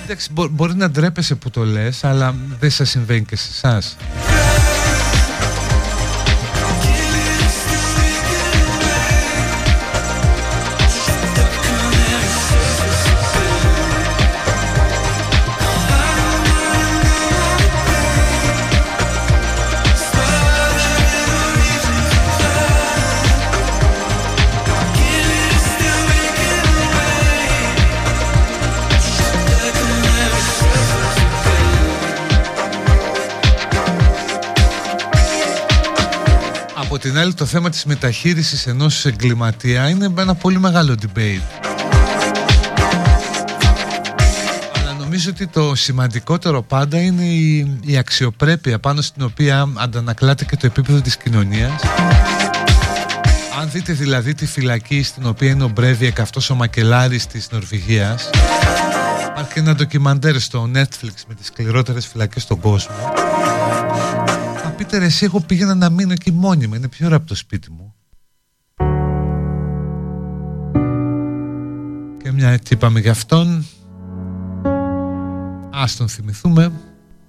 Εντάξει 0.05 0.29
μπορεί 0.51 0.75
να 0.75 0.91
ντρέπεσαι 0.91 1.35
που 1.35 1.51
το 1.51 1.65
λες 1.65 2.05
αλλά 2.05 2.35
δεν 2.59 2.71
σας 2.71 2.91
συμβαίνει 2.91 3.25
και 3.25 3.37
σε 3.37 3.49
εσάς 3.53 3.97
την 37.19 37.27
άλλη 37.27 37.37
το 37.37 37.47
θέμα 37.47 37.71
της 37.71 37.85
μεταχείρισης 37.85 38.67
ενός 38.67 39.05
εγκληματία 39.05 39.89
είναι 39.89 40.13
ένα 40.19 40.35
πολύ 40.35 40.59
μεγάλο 40.59 40.95
debate. 41.03 41.69
Αλλά 44.81 44.93
νομίζω 44.99 45.31
ότι 45.31 45.47
το 45.47 45.75
σημαντικότερο 45.75 46.63
πάντα 46.63 47.01
είναι 47.01 47.23
η, 47.23 47.79
η 47.81 47.97
αξιοπρέπεια 47.97 48.79
πάνω 48.79 49.01
στην 49.01 49.23
οποία 49.23 49.69
αντανακλάται 49.75 50.45
και 50.45 50.57
το 50.57 50.67
επίπεδο 50.67 51.01
της 51.01 51.17
κοινωνίας. 51.17 51.83
Αν 53.61 53.71
δείτε 53.71 53.93
δηλαδή 53.93 54.35
τη 54.35 54.47
φυλακή 54.47 55.03
στην 55.03 55.27
οποία 55.27 55.51
είναι 55.51 55.65
ο 55.65 55.69
Μπρέβιεκ 55.69 56.21
αυτός 56.21 56.51
ο 56.51 56.55
μακελάρης 56.55 57.27
της 57.27 57.49
Νορβηγίας 57.51 58.31
Υπάρχει 59.29 59.59
ένα 59.59 59.75
ντοκιμαντέρ 59.75 60.41
στο 60.41 60.71
Netflix 60.75 61.21
με 61.29 61.35
τις 61.35 61.47
σκληρότερες 61.47 62.07
φυλακές 62.07 62.43
στον 62.43 62.61
κόσμο 62.61 62.97
Θα 64.79 64.85
πείτε 64.85 64.99
ρε 64.99 65.05
εσύ 65.05 65.25
εγώ 65.25 65.41
πήγαινα 65.41 65.75
να 65.75 65.91
μείνω 65.91 66.13
εκεί 66.13 66.33
μόνιμα. 66.33 66.77
Είναι 66.77 66.89
πιο 66.89 67.07
ώρα 67.07 67.17
από 67.17 67.27
το 67.27 67.35
σπίτι 67.35 67.71
μου. 67.71 67.95
Και 72.23 72.33
μια 72.33 72.49
έτσι 72.49 72.75
είπαμε 72.75 73.01
για 73.01 73.11
αυτόν. 73.11 73.67
Ας 75.71 75.97
τον 75.97 76.09
θυμηθούμε 76.09 76.73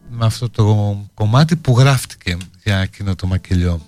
με 0.09 0.25
αυτό 0.25 0.49
το 0.49 0.97
κομμάτι 1.13 1.55
που 1.55 1.79
γράφτηκε 1.79 2.37
για 2.63 2.77
εκείνο 2.77 3.15
το 3.15 3.27
μακελιό 3.27 3.81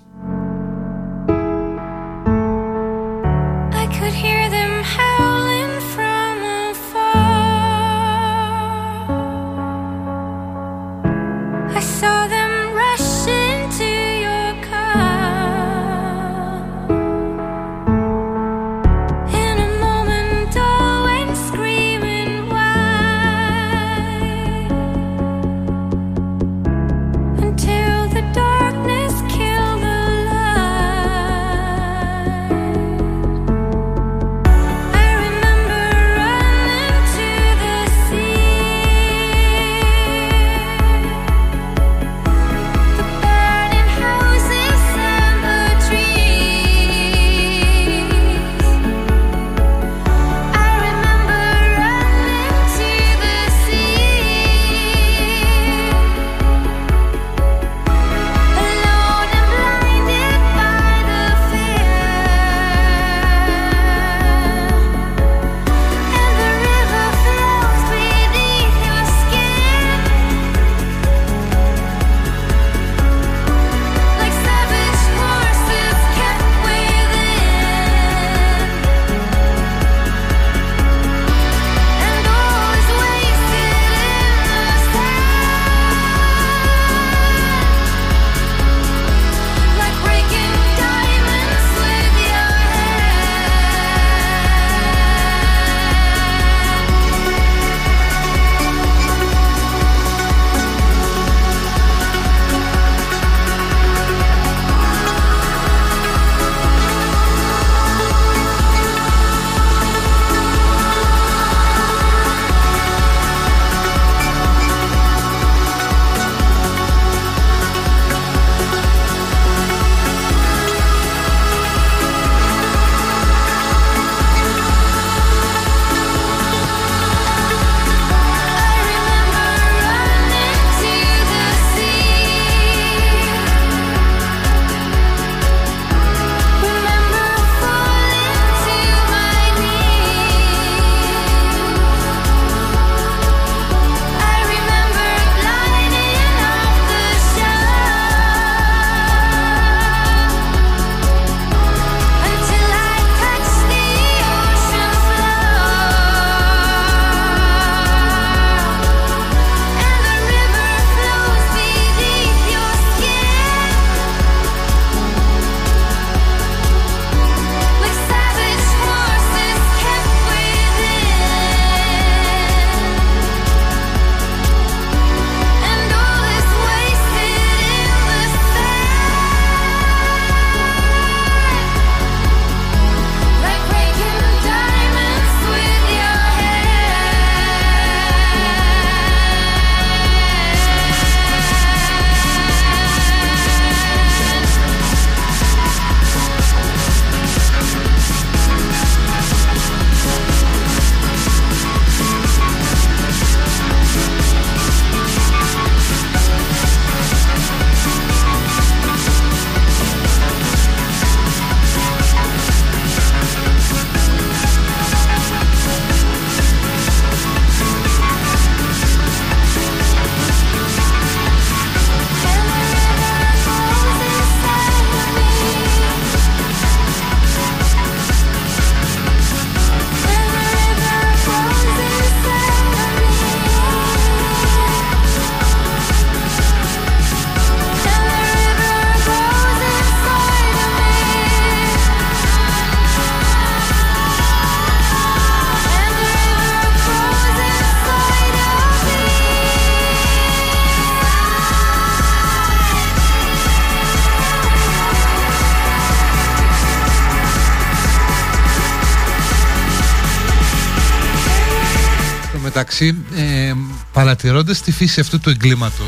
παρατηρώντας 264.11 264.61
τη 264.61 264.71
φύση 264.71 264.99
αυτού 264.99 265.19
του 265.19 265.29
εγκλήματος 265.29 265.87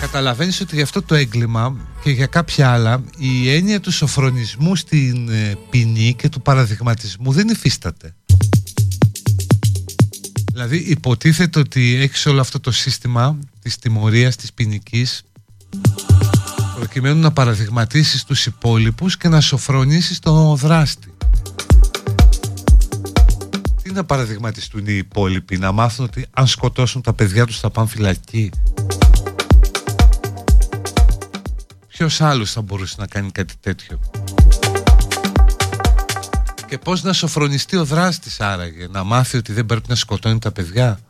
καταλαβαίνεις 0.00 0.60
ότι 0.60 0.74
για 0.74 0.84
αυτό 0.84 1.02
το 1.02 1.14
έγκλημα 1.14 1.76
και 2.02 2.10
για 2.10 2.26
κάποια 2.26 2.70
άλλα 2.70 3.02
η 3.18 3.50
έννοια 3.54 3.80
του 3.80 3.92
σοφρονισμού 3.92 4.76
στην 4.76 5.28
ε, 5.28 5.56
ποινή 5.70 6.14
και 6.18 6.28
του 6.28 6.42
παραδειγματισμού 6.42 7.32
δεν 7.32 7.48
υφίσταται. 7.48 8.14
Δηλαδή 10.52 10.76
υποτίθεται 10.76 11.58
ότι 11.58 11.94
έχεις 11.94 12.26
όλο 12.26 12.40
αυτό 12.40 12.60
το 12.60 12.70
σύστημα 12.70 13.38
της 13.62 13.78
τιμωρίας, 13.78 14.36
της 14.36 14.52
ποινικής 14.52 15.22
προκειμένου 16.76 17.20
να 17.20 17.32
παραδειγματίσεις 17.32 18.24
τους 18.24 18.46
υπόλοιπους 18.46 19.16
και 19.16 19.28
να 19.28 19.40
σοφρονήσεις 19.40 20.18
τον 20.18 20.56
δράστη. 20.56 21.12
Τι 23.98 24.04
να 24.04 24.10
παραδειγματιστούν 24.10 24.86
οι 24.86 24.96
υπόλοιποι, 24.96 25.58
να 25.58 25.72
μάθουν 25.72 26.04
ότι 26.04 26.26
αν 26.30 26.46
σκοτώσουν 26.46 27.02
τα 27.02 27.12
παιδιά 27.12 27.46
τους 27.46 27.60
θα 27.60 27.70
πάνε 27.70 27.88
φυλακή. 27.88 28.50
Ποιος 31.88 32.20
άλλος 32.20 32.52
θα 32.52 32.62
μπορούσε 32.62 32.94
να 32.98 33.06
κάνει 33.06 33.30
κάτι 33.30 33.54
τέτοιο; 33.60 34.00
Και 36.66 36.78
πώς 36.78 37.02
να 37.02 37.12
σοφρονιστεί 37.12 37.76
ο 37.76 37.84
δράστης 37.84 38.40
άραγε, 38.40 38.86
να 38.90 39.04
μάθει 39.04 39.36
ότι 39.36 39.52
δεν 39.52 39.66
πρέπει 39.66 39.88
να 39.88 39.94
σκοτώνει 39.94 40.38
τα 40.38 40.52
παιδιά; 40.52 41.00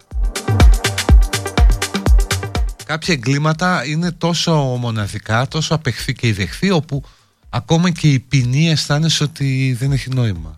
Κάποια 2.84 3.14
εγκλήματα 3.14 3.86
είναι 3.86 4.12
τόσο 4.12 4.54
μοναδικά, 4.54 5.48
τόσο 5.48 5.74
απεχθή 5.74 6.12
και 6.12 6.26
ιδεχθή, 6.26 6.70
όπου 6.70 7.04
ακόμα 7.48 7.90
και 7.90 8.08
η 8.08 8.18
ποινή 8.18 8.70
αισθάνεσαι 8.70 9.24
ότι 9.24 9.76
δεν 9.78 9.92
έχει 9.92 10.10
νόημα. 10.10 10.56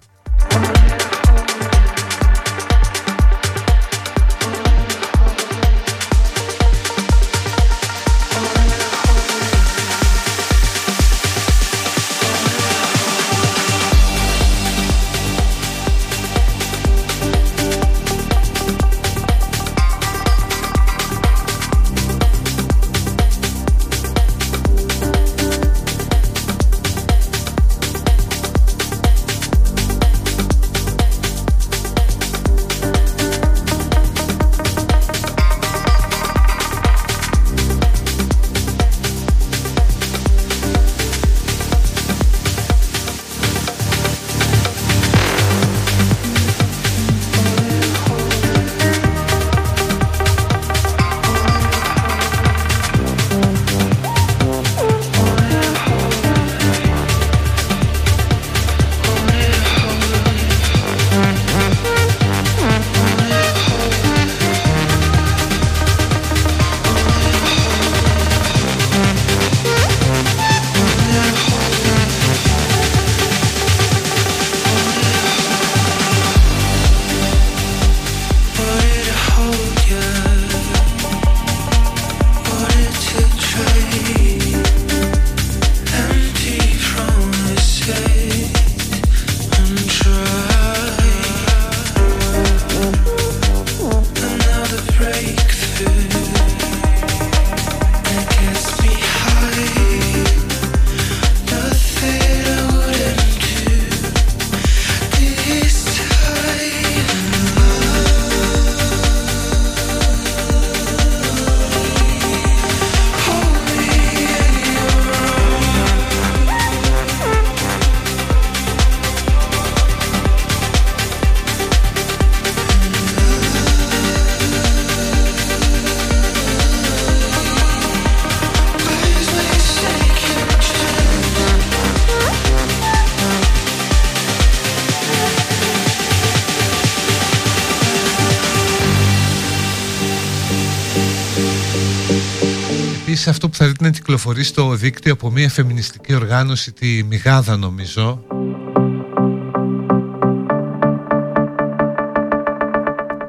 Κυκλοφορεί 144.11 144.45
στο 144.45 144.75
δίκτυο 144.75 145.13
από 145.13 145.31
μια 145.31 145.49
φεμινιστική 145.49 146.15
οργάνωση 146.15 146.73
τη 146.73 147.03
Μιγάδα 147.03 147.57
νομίζω. 147.57 148.25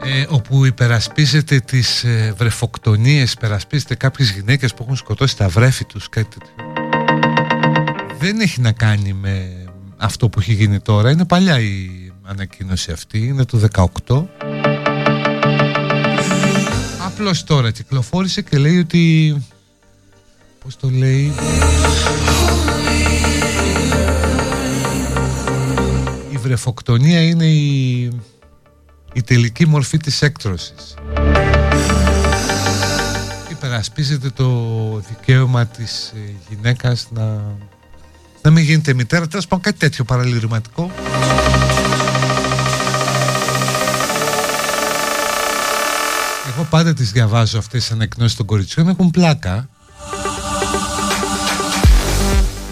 Ε, 0.03 0.25
όπου 0.29 0.65
υπερασπίζεται 0.65 1.59
τις 1.59 2.03
ε, 2.03 2.33
βρεφοκτονίες 2.37 3.33
υπερασπίζεται 3.33 3.95
κάποιες 3.95 4.31
γυναίκες 4.31 4.73
που 4.73 4.83
έχουν 4.83 4.95
σκοτώσει 4.95 5.37
τα 5.37 5.47
βρέφη 5.47 5.85
τους 5.85 6.09
κάτι 6.09 6.37
δεν 8.19 8.39
έχει 8.39 8.61
να 8.61 8.71
κάνει 8.71 9.13
με 9.13 9.65
αυτό 9.97 10.29
που 10.29 10.39
έχει 10.39 10.53
γίνει 10.53 10.79
τώρα. 10.79 11.11
Είναι 11.11 11.25
παλιά 11.25 11.59
η 11.59 11.89
ανακοίνωση 12.23 12.91
αυτή 12.91 13.17
είναι 13.17 13.45
του 13.45 13.61
18 14.05 14.23
Απλώς 17.05 17.43
τώρα 17.43 17.71
κυκλοφόρησε 17.71 18.41
και 18.41 18.57
λέει 18.57 18.77
ότι 18.77 19.35
Πώς 20.63 20.77
το 20.77 20.89
λέει. 20.89 21.33
Η 26.31 26.37
βρεφοκτονία 26.37 27.21
είναι 27.21 27.45
η, 27.45 28.01
η 29.13 29.21
τελική 29.25 29.67
μορφή 29.67 29.97
της 29.97 30.21
έκτρωσης. 30.21 30.95
Υπερασπίζεται 33.49 34.29
το 34.29 34.49
δικαίωμα 35.07 35.65
της 35.65 36.13
ε, 36.15 36.33
γυναίκας 36.49 37.07
να, 37.11 37.41
να 38.41 38.51
μην 38.51 38.63
γίνεται 38.63 38.93
μητέρα. 38.93 39.27
Τέλος 39.27 39.47
πάντων 39.47 39.63
κάτι 39.63 39.77
τέτοιο 39.77 40.03
παραλυρηματικό 40.03 40.91
Εγώ 46.53 46.63
πάντα 46.69 46.93
τις 46.93 47.11
διαβάζω 47.11 47.57
αυτές 47.57 47.81
τις 47.81 47.91
ανακοινώσεις 47.91 48.37
των 48.37 48.45
κοριτσιών. 48.45 48.89
Έχουν 48.89 49.11
πλάκα 49.11 49.69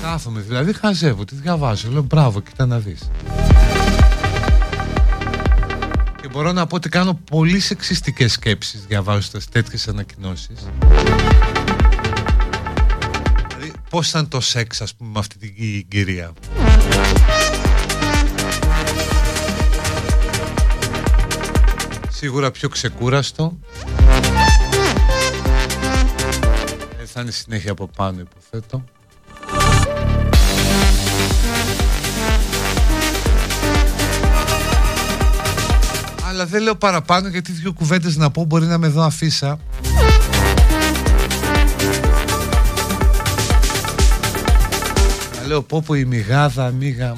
Κάθομαι 0.09 0.39
δηλαδή, 0.39 0.73
χαζεύω, 0.73 1.25
τη 1.25 1.35
διαβάζω. 1.35 1.89
Λέω 1.89 2.01
μπράβο, 2.01 2.39
κοίτα 2.41 2.65
να 2.65 2.79
δεις. 2.79 3.09
Και 6.21 6.27
μπορώ 6.31 6.51
να 6.51 6.67
πω 6.67 6.75
ότι 6.75 6.89
κάνω 6.89 7.13
πολύ 7.13 7.59
σεξιστικές 7.59 8.31
σκέψεις 8.31 8.85
διαβάζοντας 8.85 9.49
τέτοιες 9.49 9.87
ανακοινώσεις. 9.87 10.67
Δηλαδή, 13.47 13.71
πώς 13.89 14.09
ήταν 14.09 14.27
το 14.27 14.39
σεξ, 14.39 14.81
ας 14.81 14.95
πούμε, 14.95 15.09
με 15.13 15.19
αυτή 15.19 15.37
την 15.37 15.87
κυρία. 15.87 16.33
Σίγουρα 22.09 22.51
πιο 22.51 22.69
ξεκούραστο. 22.69 23.57
Δεν 26.97 27.07
θα 27.07 27.21
είναι 27.21 27.31
συνέχεια 27.31 27.71
από 27.71 27.87
πάνω, 27.87 28.19
υποθέτω. 28.19 28.83
Αλλά 36.39 36.47
δεν 36.47 36.61
λέω 36.61 36.75
παραπάνω 36.75 37.27
γιατί 37.27 37.51
δύο 37.51 37.73
κουβέντες 37.73 38.17
να 38.17 38.31
πω 38.31 38.43
μπορεί 38.43 38.65
να 38.65 38.77
με 38.77 38.87
δω 38.87 39.01
αφίσα. 39.01 39.59
Λέω 45.47 45.61
πω 45.61 45.83
πω 45.85 45.93
η 45.93 46.05
μηγάδα, 46.05 46.71
μίγα 46.71 47.15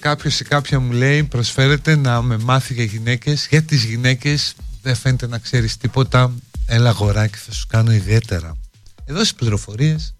κάποιος 0.00 0.40
ή 0.40 0.44
κάποια 0.44 0.80
μου 0.80 0.92
λέει 0.92 1.24
προσφέρεται 1.24 1.96
να 1.96 2.22
με 2.22 2.38
μάθει 2.38 2.74
για 2.74 2.84
γυναίκες 2.84 3.46
για 3.50 3.62
τις 3.62 3.84
γυναίκες 3.84 4.54
δεν 4.82 4.94
φαίνεται 4.94 5.26
να 5.26 5.38
ξέρεις 5.38 5.76
τίποτα. 5.76 6.32
Έλα 6.66 6.88
αγοράκι 6.88 7.38
θα 7.38 7.52
σου 7.52 7.66
κάνω 7.66 7.92
ιδιαίτερα. 7.92 8.56
Εδώ 9.04 9.18
στις 9.18 9.34
πληροφορίες 9.34 10.14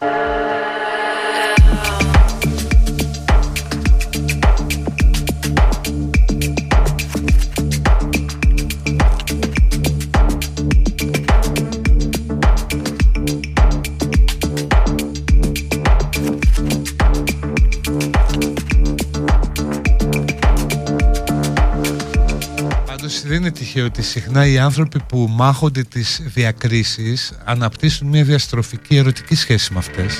δεν 23.72 23.82
είναι 23.82 23.90
τυχαίο 23.90 24.02
ότι 24.02 24.02
συχνά 24.02 24.46
οι 24.46 24.58
άνθρωποι 24.58 25.02
που 25.02 25.28
μάχονται 25.30 25.82
τις 25.82 26.20
διακρίσεις 26.24 27.32
αναπτύσσουν 27.44 28.08
μια 28.08 28.24
διαστροφική 28.24 28.96
ερωτική 28.96 29.34
σχέση 29.34 29.72
με 29.72 29.78
αυτές. 29.78 30.18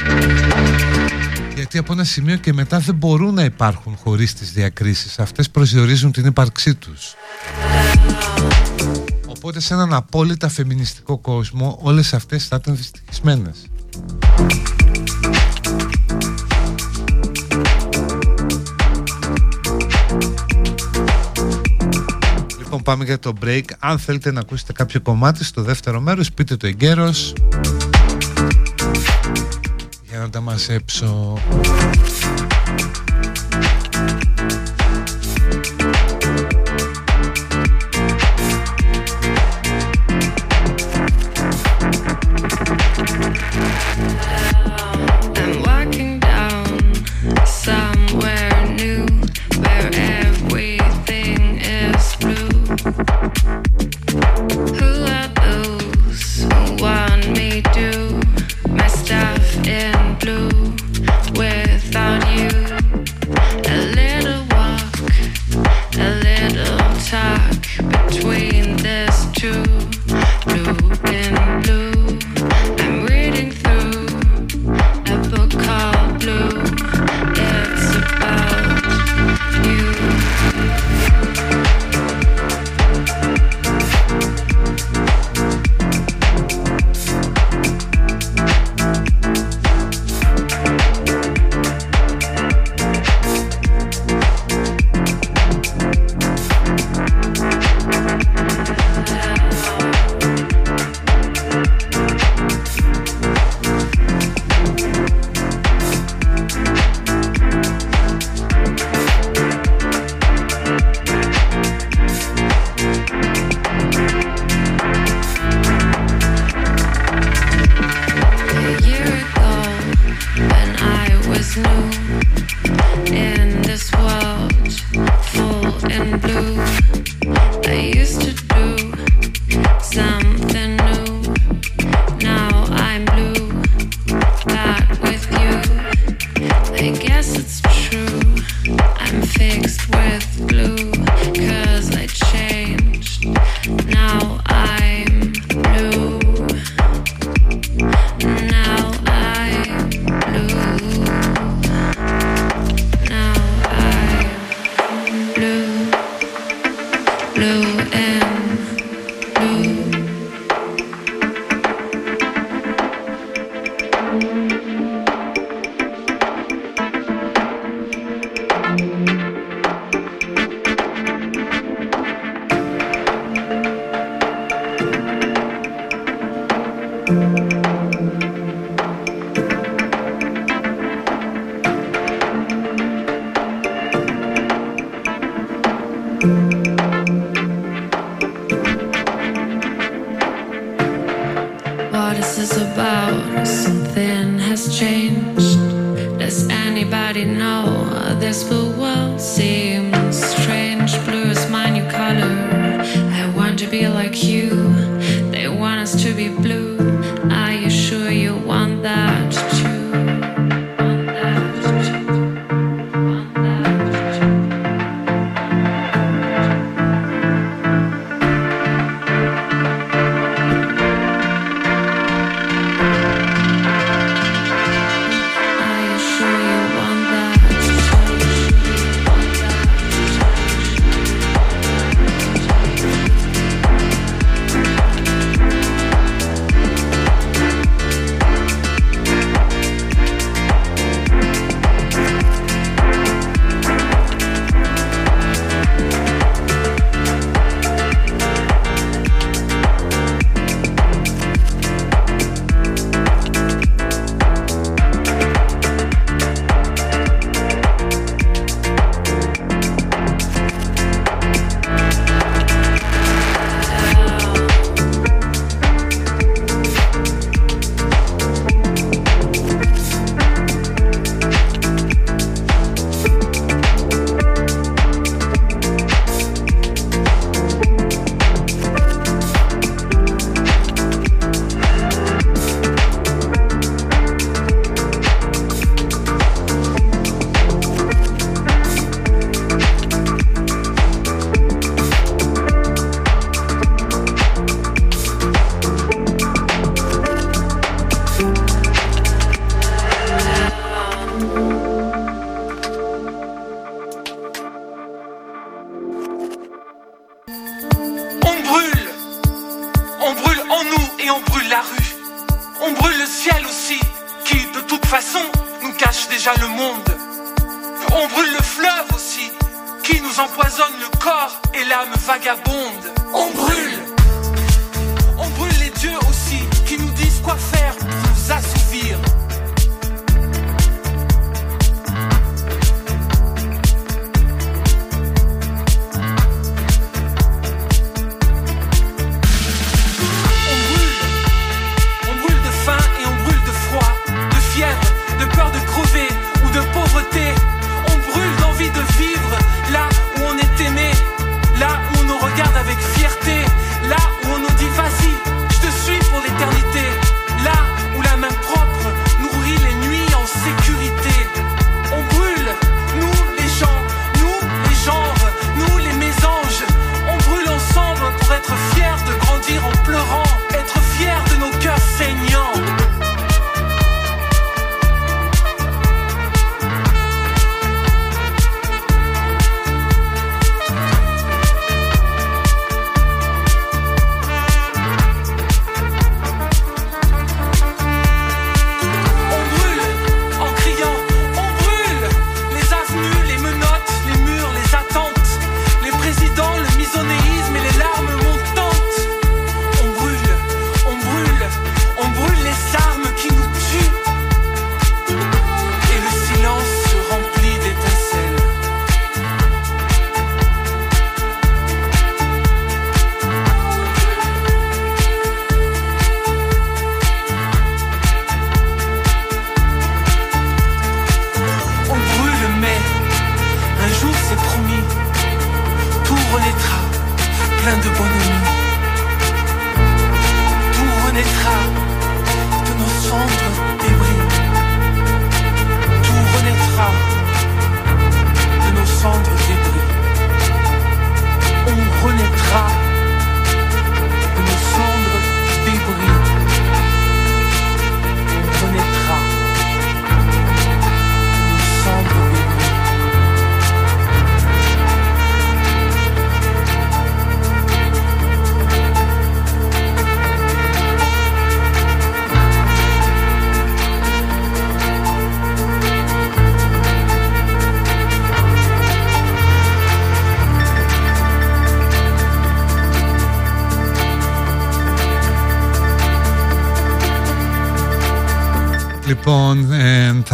Γιατί 1.55 1.79
από 1.79 1.93
ένα 1.93 2.05
σημείο 2.05 2.37
και 2.37 2.53
μετά 2.53 2.79
δεν 2.79 2.95
μπορούν 2.95 3.35
να 3.35 3.45
υπάρχουν 3.45 3.97
χωρίς 3.97 4.35
τις 4.35 4.53
διακρίσεις. 4.53 5.19
Αυτές 5.19 5.51
προσδιορίζουν 5.51 6.13
την 6.13 6.27
ύπαρξή 6.27 6.75
τους. 6.75 7.15
Οπότε 9.27 9.61
σε 9.61 9.75
έναν 9.75 9.95
απόλυτα 9.95 10.49
φεμινιστικό 10.49 11.19
κόσμο 11.19 11.79
όλες 11.83 12.15
αυτές 12.15 12.47
θα 12.47 12.57
ήταν 12.61 12.77
δυστυχισμένες 12.77 13.57
Λοιπόν 22.81 22.97
πάμε 22.97 23.05
για 23.05 23.19
το 23.19 23.33
break. 23.45 23.65
Αν 23.79 23.99
θέλετε 23.99 24.33
να 24.33 24.41
ακούσετε 24.41 24.73
κάποιο 24.73 25.01
κομμάτι 25.01 25.45
στο 25.45 25.63
δεύτερο 25.63 26.01
μέρος 26.01 26.33
Πείτε 26.33 26.57
το 26.57 26.67
εγκαίρος. 26.67 27.33
Για 30.09 30.19
να 30.19 30.31
τα 30.31 30.41
μαζέψω 30.41 31.39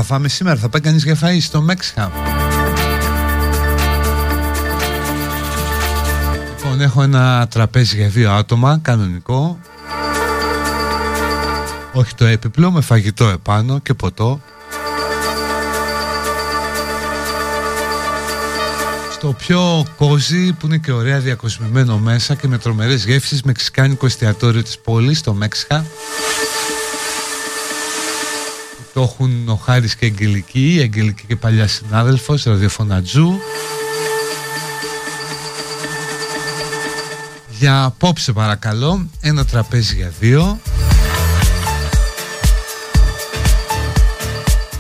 φάμε 0.07 0.29
σήμερα, 0.29 0.57
θα 0.57 0.69
πάει 0.69 0.81
κανείς 0.81 1.05
για 1.05 1.17
φαΐ 1.23 1.39
στο 1.41 1.61
Μέξιχα. 1.61 2.13
Λοιπόν, 6.49 6.81
έχω 6.81 7.03
ένα 7.03 7.47
τραπέζι 7.51 7.97
για 7.97 8.09
δύο 8.09 8.33
άτομα, 8.33 8.79
κανονικό. 8.83 9.59
Όχι 11.93 12.15
το 12.15 12.25
έπιπλο, 12.25 12.71
με 12.71 12.81
φαγητό 12.81 13.29
επάνω 13.29 13.79
και 13.79 13.95
ποτό. 13.95 14.41
Στο 19.13 19.33
πιο 19.33 19.85
κόζι 19.97 20.53
που 20.53 20.67
είναι 20.67 20.79
και 20.79 20.93
ωραία 20.93 21.19
διακοσμημένο 21.19 21.99
μέσα 21.99 22.35
και 22.35 22.49
με 22.49 22.59
τρομερές 22.59 23.05
γεύσεις 23.05 23.43
μεξικάνικο 23.43 24.07
εστιατόριο 24.07 24.63
της 24.63 24.79
πόλης, 24.79 25.21
το 25.21 25.33
Μέξιχα. 25.33 25.85
Το 28.97 29.03
έχουν 29.03 29.49
ο 29.49 29.55
Χάρης 29.55 29.97
και 29.97 30.07
η 30.07 30.09
Αγγελική, 30.09 30.75
η 30.75 30.81
Αγγελική 30.81 31.25
και 31.27 31.37
παλιά 31.37 31.69
συνάδελφος, 31.69 32.45
ραδιοφωνατζού. 32.45 33.39
Για 37.59 37.85
απόψε 37.85 38.33
παρακαλώ, 38.33 39.09
ένα 39.21 39.45
τραπέζι 39.45 39.95
για 39.95 40.13
δύο. 40.21 40.61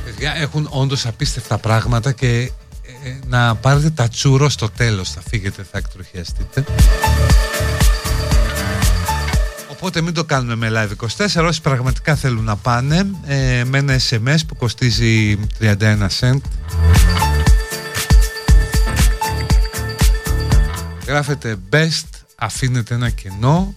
Παιδιά 0.04 0.34
έχουν 0.36 0.68
όντως 0.70 1.06
απίστευτα 1.06 1.58
πράγματα 1.58 2.12
και 2.12 2.50
ε, 3.04 3.18
να 3.26 3.54
πάρετε 3.54 3.90
τα 3.90 4.08
τσούρο 4.08 4.48
στο 4.48 4.70
τέλος, 4.70 5.10
θα 5.10 5.22
φύγετε, 5.28 5.66
θα 5.72 5.78
εκτροχιαστείτε. 5.78 6.64
Οπότε 9.76 10.00
μην 10.00 10.14
το 10.14 10.24
κάνουμε 10.24 10.54
με 10.54 10.68
live 10.72 10.90
24 11.36 11.44
όσοι 11.44 11.60
πραγματικά 11.60 12.14
θέλουν 12.14 12.44
να 12.44 12.56
πάνε 12.56 13.10
ε, 13.26 13.64
με 13.64 13.78
ένα 13.78 13.98
SMS 14.08 14.38
που 14.46 14.56
κοστίζει 14.56 15.38
31 15.60 16.06
cent. 16.20 16.40
Γράφετε 21.06 21.56
best, 21.70 22.04
αφήνετε 22.36 22.94
ένα 22.94 23.10
κενό. 23.10 23.74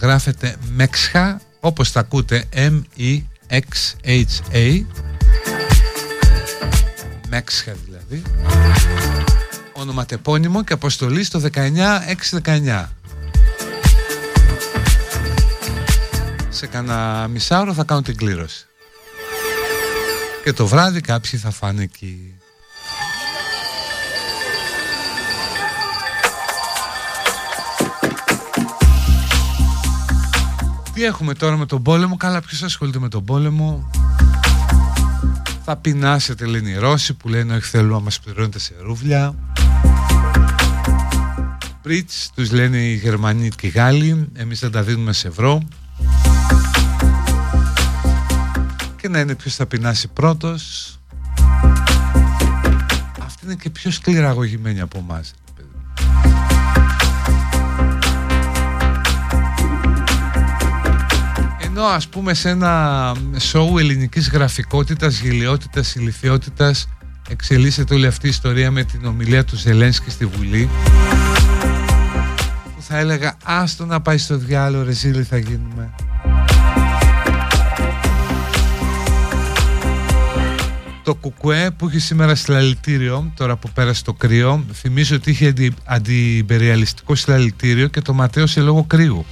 Γράφετε 0.00 0.56
MEXHA 0.78 1.36
όπως 1.60 1.92
τα 1.92 2.00
ακούτε 2.00 2.44
M-E-X-H-A. 2.54 3.24
MEXHA 7.30 7.74
δηλαδή. 7.84 8.22
Ονοματεπώνυμο 9.72 10.64
και 10.64 10.72
αποστολή 10.72 11.24
στο 11.24 11.40
19619 11.54 12.84
σε 16.60 16.66
κανένα 16.66 17.28
μισάωρο 17.28 17.72
θα 17.72 17.84
κάνω 17.84 18.02
την 18.02 18.16
κλήρωση. 18.16 18.66
Και 20.44 20.52
το 20.52 20.66
βράδυ 20.66 21.00
κάποιοι 21.00 21.38
θα 21.38 21.50
φάνε 21.50 21.82
εκεί. 21.82 22.34
Τι 30.94 31.04
έχουμε 31.04 31.34
τώρα 31.34 31.56
με 31.56 31.66
τον 31.66 31.82
πόλεμο, 31.82 32.16
καλά 32.16 32.40
ποιος 32.40 32.62
ασχολείται 32.62 32.98
με 32.98 33.08
τον 33.08 33.24
πόλεμο; 33.24 33.90
Θα 35.64 35.76
πεινάσετε 35.76 36.46
λένε 36.46 36.70
οι 36.70 36.76
Ρώσοι 36.76 37.14
που 37.14 37.28
λένε 37.28 37.56
όχι 37.56 37.68
θέλουμε 37.68 37.94
να 37.94 38.00
μας 38.00 38.20
πληρώνετε 38.20 38.58
σε 38.58 38.74
ρούβλια. 38.80 39.34
Πριτς 41.82 42.30
τους 42.34 42.50
λένε 42.50 42.78
οι 42.78 42.94
Γερμανοί 42.94 43.48
και 43.48 43.66
οι 43.66 43.70
Γάλλοι, 43.70 44.28
εμείς 44.34 44.60
δεν 44.60 44.70
τα 44.70 44.82
δίνουμε 44.82 45.12
σε 45.12 45.28
ευρώ. 45.28 45.62
Και 49.00 49.08
να 49.08 49.20
είναι 49.20 49.34
ποιος 49.34 49.54
θα 49.54 49.66
πεινάσει 49.66 50.08
πρώτος. 50.08 50.94
Αυτή 53.24 53.44
είναι 53.44 53.54
και 53.54 53.70
πιο 53.70 53.90
σκληραγωγημένη 53.90 54.80
από 54.80 54.98
εμάς 54.98 55.34
ενώ 61.80 61.88
ας 61.88 62.08
πούμε 62.08 62.34
σε 62.34 62.48
ένα 62.48 63.14
σοου 63.38 63.78
ελληνικής 63.78 64.30
γραφικότητας, 64.30 65.20
γελιότητας, 65.20 65.94
ηλικιότητας 65.94 66.88
εξελίσσεται 67.28 67.94
όλη 67.94 68.06
αυτή 68.06 68.26
η 68.26 68.28
ιστορία 68.28 68.70
με 68.70 68.84
την 68.84 69.04
ομιλία 69.04 69.44
του 69.44 69.56
Ζελένσκι 69.56 70.10
στη 70.10 70.26
Βουλή 70.26 70.68
που 72.76 72.82
θα 72.82 72.98
έλεγα 72.98 73.36
άστο 73.44 73.86
να 73.86 74.00
πάει 74.00 74.18
στο 74.18 74.36
διάλογο 74.36 74.84
ρε 74.84 75.22
θα 75.22 75.36
γίνουμε 75.36 75.90
Το 81.02 81.14
κουκουέ 81.14 81.70
που 81.70 81.86
έχει 81.86 81.98
σήμερα 81.98 82.34
συλλαλητήριο, 82.34 83.32
τώρα 83.36 83.56
που 83.56 83.70
πέρασε 83.74 84.04
το 84.04 84.12
κρύο, 84.12 84.64
θυμίζω 84.72 85.16
ότι 85.16 85.30
είχε 85.30 85.46
αντι, 85.46 85.74
αντιπεριαλιστικό 85.84 87.14
συλλαλητήριο 87.14 87.86
και 87.86 88.00
το 88.00 88.12
ματέωσε 88.12 88.60
λόγω 88.60 88.84
κρύου. 88.84 89.24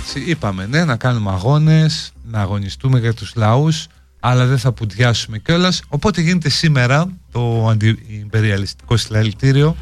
Έτσι 0.00 0.20
είπαμε, 0.30 0.66
ναι, 0.66 0.84
να 0.84 0.96
κάνουμε 0.96 1.30
αγώνες, 1.30 2.12
να 2.24 2.40
αγωνιστούμε 2.40 2.98
για 2.98 3.14
τους 3.14 3.32
λαούς, 3.34 3.86
αλλά 4.20 4.46
δεν 4.46 4.58
θα 4.58 4.72
πουντιάσουμε 4.72 5.38
κιόλας. 5.38 5.82
Οπότε 5.88 6.20
γίνεται 6.20 6.48
σήμερα 6.48 7.08
το 7.32 7.68
αντιπεριαλιστικό 7.68 8.96
συλλαλητήριο. 8.96 9.76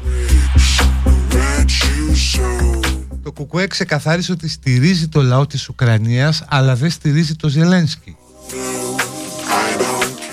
Το 3.23 3.31
Κουκουέ 3.31 3.67
ξεκαθάρισε 3.67 4.31
ότι 4.31 4.49
στηρίζει 4.49 5.07
το 5.07 5.21
λαό 5.21 5.47
της 5.47 5.69
Ουκρανίας 5.69 6.43
αλλά 6.47 6.75
δεν 6.75 6.89
στηρίζει 6.89 7.35
το 7.35 7.47
Ζελένσκι. 7.47 8.15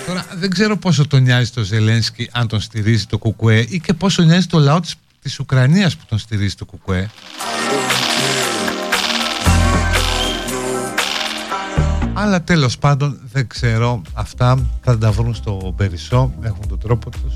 Τώρα 0.07 0.25
δεν 0.35 0.49
ξέρω 0.49 0.77
πόσο 0.77 1.07
τον 1.07 1.21
νοιάζει 1.23 1.51
το 1.51 1.63
Ζελένσκι 1.63 2.29
αν 2.31 2.47
τον 2.47 2.59
στηρίζει 2.59 3.05
το 3.05 3.17
Κουκουέ 3.17 3.65
ή 3.69 3.79
και 3.79 3.93
πόσο 3.93 4.23
νοιάζει 4.23 4.45
το 4.45 4.59
λαό 4.59 4.79
της, 4.79 4.95
της 5.21 5.39
Ουκρανίας 5.39 5.95
που 5.95 6.03
τον 6.09 6.17
στηρίζει 6.17 6.55
το 6.55 6.65
Κουκουέ. 6.65 7.09
Αλλά 12.13 12.43
τέλος 12.43 12.77
πάντων 12.77 13.19
δεν 13.31 13.47
ξέρω 13.47 14.01
αυτά 14.13 14.65
θα 14.81 14.97
τα 14.97 15.11
βρουν 15.11 15.33
στο 15.33 15.73
Περισσό 15.77 16.33
έχουν 16.41 16.67
τον 16.67 16.79
τρόπο 16.79 17.09
τους 17.09 17.35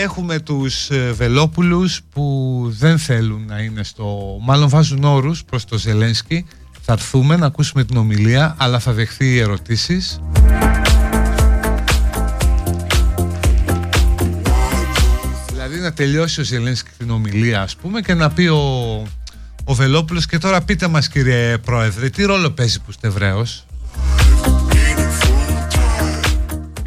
Έχουμε 0.00 0.38
τους 0.38 0.90
ε, 0.90 1.12
Βελόπουλους 1.12 2.00
που 2.10 2.64
δεν 2.78 2.98
θέλουν 2.98 3.44
να 3.46 3.58
είναι 3.58 3.82
στο... 3.82 4.38
Μάλλον 4.40 4.68
βάζουν 4.68 5.04
όρους 5.04 5.44
προς 5.44 5.64
το 5.64 5.78
Ζελένσκι. 5.78 6.46
Θα 6.80 6.92
έρθουμε 6.92 7.36
να 7.36 7.46
ακούσουμε 7.46 7.84
την 7.84 7.96
ομιλία, 7.96 8.54
αλλά 8.58 8.78
θα 8.78 8.92
δεχθεί 8.92 9.38
ερωτήσεις. 9.38 10.20
Δηλαδή 15.50 15.78
να 15.78 15.92
τελειώσει 15.92 16.40
ο 16.40 16.44
Ζελένσκι 16.44 16.90
την 16.98 17.10
ομιλία 17.10 17.62
ας 17.62 17.76
πούμε 17.76 18.00
και 18.00 18.14
να 18.14 18.30
πει 18.30 18.46
ο, 18.46 18.58
ο 19.64 19.74
Βελόπουλος 19.74 20.26
και 20.26 20.38
τώρα 20.38 20.62
πείτε 20.62 20.88
μας 20.88 21.08
κύριε 21.08 21.58
Πρόεδρε 21.58 22.08
τι 22.08 22.24
ρόλο 22.24 22.50
παίζει 22.50 22.78
που 22.78 22.90
είστε 22.90 23.06
Εβραίος 23.06 23.66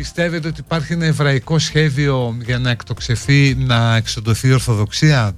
Πιστεύετε 0.01 0.47
ότι 0.47 0.59
υπάρχει 0.59 0.93
ένα 0.93 1.05
εβραϊκό 1.05 1.59
σχέδιο 1.59 2.37
για 2.43 2.59
να 2.59 2.69
εκτοξευθεί, 2.69 3.55
να 3.55 3.95
εξοντωθεί 3.95 4.47
η 4.47 4.51
Ορθοδοξία; 4.51 5.35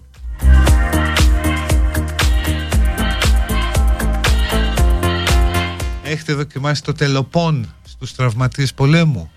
Έχετε 6.04 6.34
δοκιμάσει 6.34 6.84
το 6.84 6.94
τελοπών 6.94 7.74
στους 7.84 8.16
τραυματίες 8.16 8.74
πολέμου; 8.74 9.32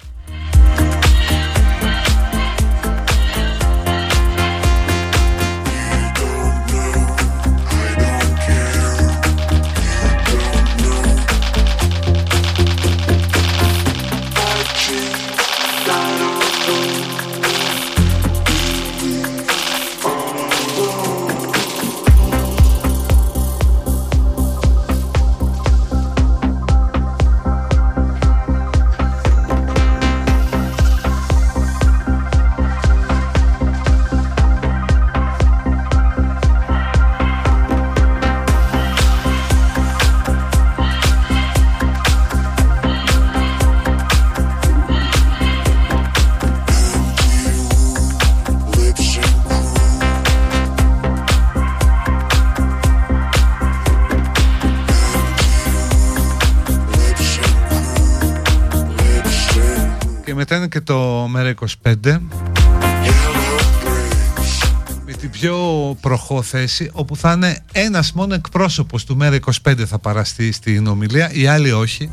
Προχώ 66.07 66.43
θέση 66.43 66.91
όπου 66.93 67.17
θα 67.17 67.33
είναι 67.33 67.59
ένας 67.73 68.13
μόνο 68.13 68.35
εκπρόσωπος 68.35 69.05
του 69.05 69.17
Μέρα 69.17 69.39
25 69.65 69.75
θα 69.87 69.99
παραστεί 69.99 70.53
στην 70.53 70.87
ομιλία, 70.87 71.31
οι 71.33 71.47
άλλοι 71.47 71.73
όχι. 71.73 72.11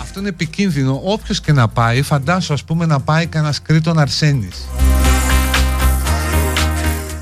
Αυτό 0.00 0.20
είναι 0.20 0.28
επικίνδυνο. 0.28 1.00
Όποιος 1.04 1.40
και 1.40 1.52
να 1.52 1.68
πάει, 1.68 2.02
φαντάσου 2.02 2.52
ας 2.52 2.64
πούμε 2.64 2.86
να 2.86 3.00
πάει 3.00 3.26
κανένας 3.26 3.62
Κρήτον 3.62 3.98
Αρσένης. 3.98 4.68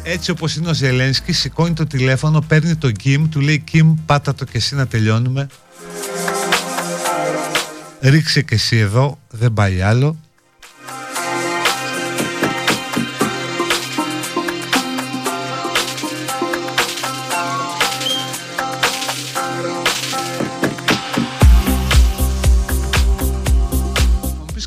Έτσι 0.02 0.30
όπως 0.30 0.56
είναι 0.56 0.68
ο 0.68 0.74
Ζελένσκι, 0.74 1.32
σηκώνει 1.32 1.72
το 1.72 1.86
τηλέφωνο, 1.86 2.40
παίρνει 2.40 2.76
το 2.76 2.90
Κιμ, 2.90 3.28
του 3.28 3.40
λέει 3.40 3.58
Κιμ 3.58 3.94
πάτα 4.06 4.34
το 4.34 4.44
και 4.44 4.56
εσύ 4.56 4.74
να 4.74 4.86
τελειώνουμε. 4.86 5.46
Ρίξε 8.00 8.42
και 8.42 8.54
εσύ 8.54 8.76
εδώ, 8.76 9.18
δεν 9.30 9.52
πάει 9.52 9.82
άλλο. 9.82 10.16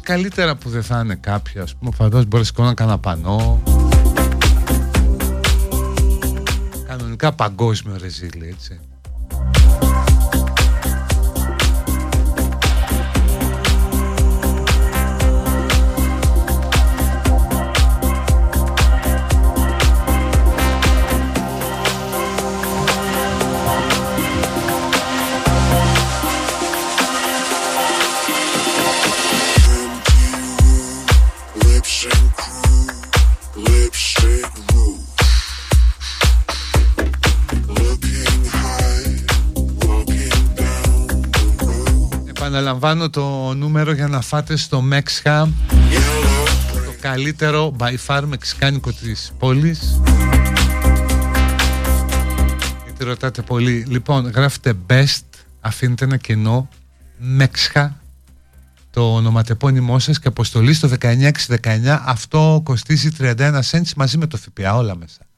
Καλύτερα 0.10 0.56
που 0.56 0.70
δεν 0.70 0.84
θα 0.84 1.00
είναι 1.00 1.16
κάποιο, 1.16 1.64
ας 1.64 1.76
πούμε, 1.76 1.92
φαντάζομαι 1.92 2.26
μπορεί 2.26 2.42
να 2.42 2.48
σηκώνει 2.48 2.74
κανένα 2.74 2.98
πανό. 2.98 3.62
Κανονικά 6.88 7.34
παγκόσμιο 7.34 7.98
ρεζίλι, 7.98 8.48
έτσι. 8.48 8.80
Επαναλαμβάνω 42.60 43.10
το 43.10 43.54
νούμερο 43.54 43.92
για 43.92 44.08
να 44.08 44.22
φάτε 44.22 44.56
στο 44.56 44.82
Μεξχα 44.82 45.50
το 46.86 46.94
καλύτερο 47.02 47.76
by 47.80 47.96
far 48.08 48.24
μεξικάνικο 48.26 48.92
της 48.92 49.34
πόλης. 49.40 50.02
Γιατί 52.84 53.04
ρωτάτε 53.04 53.42
πολύ. 53.42 53.86
Λοιπόν 53.88 54.30
γράφετε 54.30 54.74
best 54.88 55.24
αφήνετε 55.60 56.06
ένα 56.06 56.18
κενό 56.18 56.70
Μεξχα 57.18 58.02
το 58.90 59.14
ονοματεπώνυμό 59.14 60.00
σας 60.00 60.20
και 60.20 60.28
αποστολή 60.28 60.74
στο 60.74 60.90
19619 61.02 62.00
αυτό 62.06 62.62
κοστίζει 62.64 63.10
31 63.20 63.60
cents 63.72 63.92
μαζί 63.96 64.18
με 64.18 64.28
το 64.28 64.38
ΦΠΑ 64.38 64.76
όλα 64.76 64.96
μέσα 64.96 65.29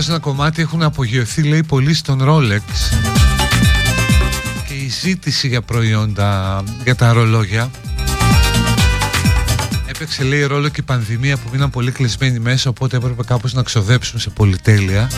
διαβάζω 0.00 0.26
ένα 0.26 0.36
κομμάτι 0.36 0.62
έχουν 0.62 0.82
απογειωθεί 0.82 1.42
λέει 1.42 1.62
πολύ 1.62 1.94
στον 1.94 2.20
Rolex. 2.22 2.62
Και 4.66 4.74
η 4.74 4.88
ζήτηση 4.88 5.48
για 5.48 5.62
προϊόντα 5.62 6.62
για 6.84 6.94
τα 6.94 7.12
ρολόγια. 7.12 7.70
Έπαιξε 9.86 10.24
λέει 10.24 10.44
ρόλο 10.44 10.68
και 10.68 10.80
η 10.80 10.82
πανδημία 10.82 11.36
που 11.36 11.48
μείναν 11.52 11.70
πολύ 11.70 11.90
κλεισμένοι 11.90 12.38
μέσα 12.38 12.70
οπότε 12.70 12.96
έπρεπε 12.96 13.22
κάπως 13.24 13.52
να 13.52 13.62
ξοδέψουν 13.62 14.20
σε 14.20 14.30
πολυτέλεια 14.30 15.08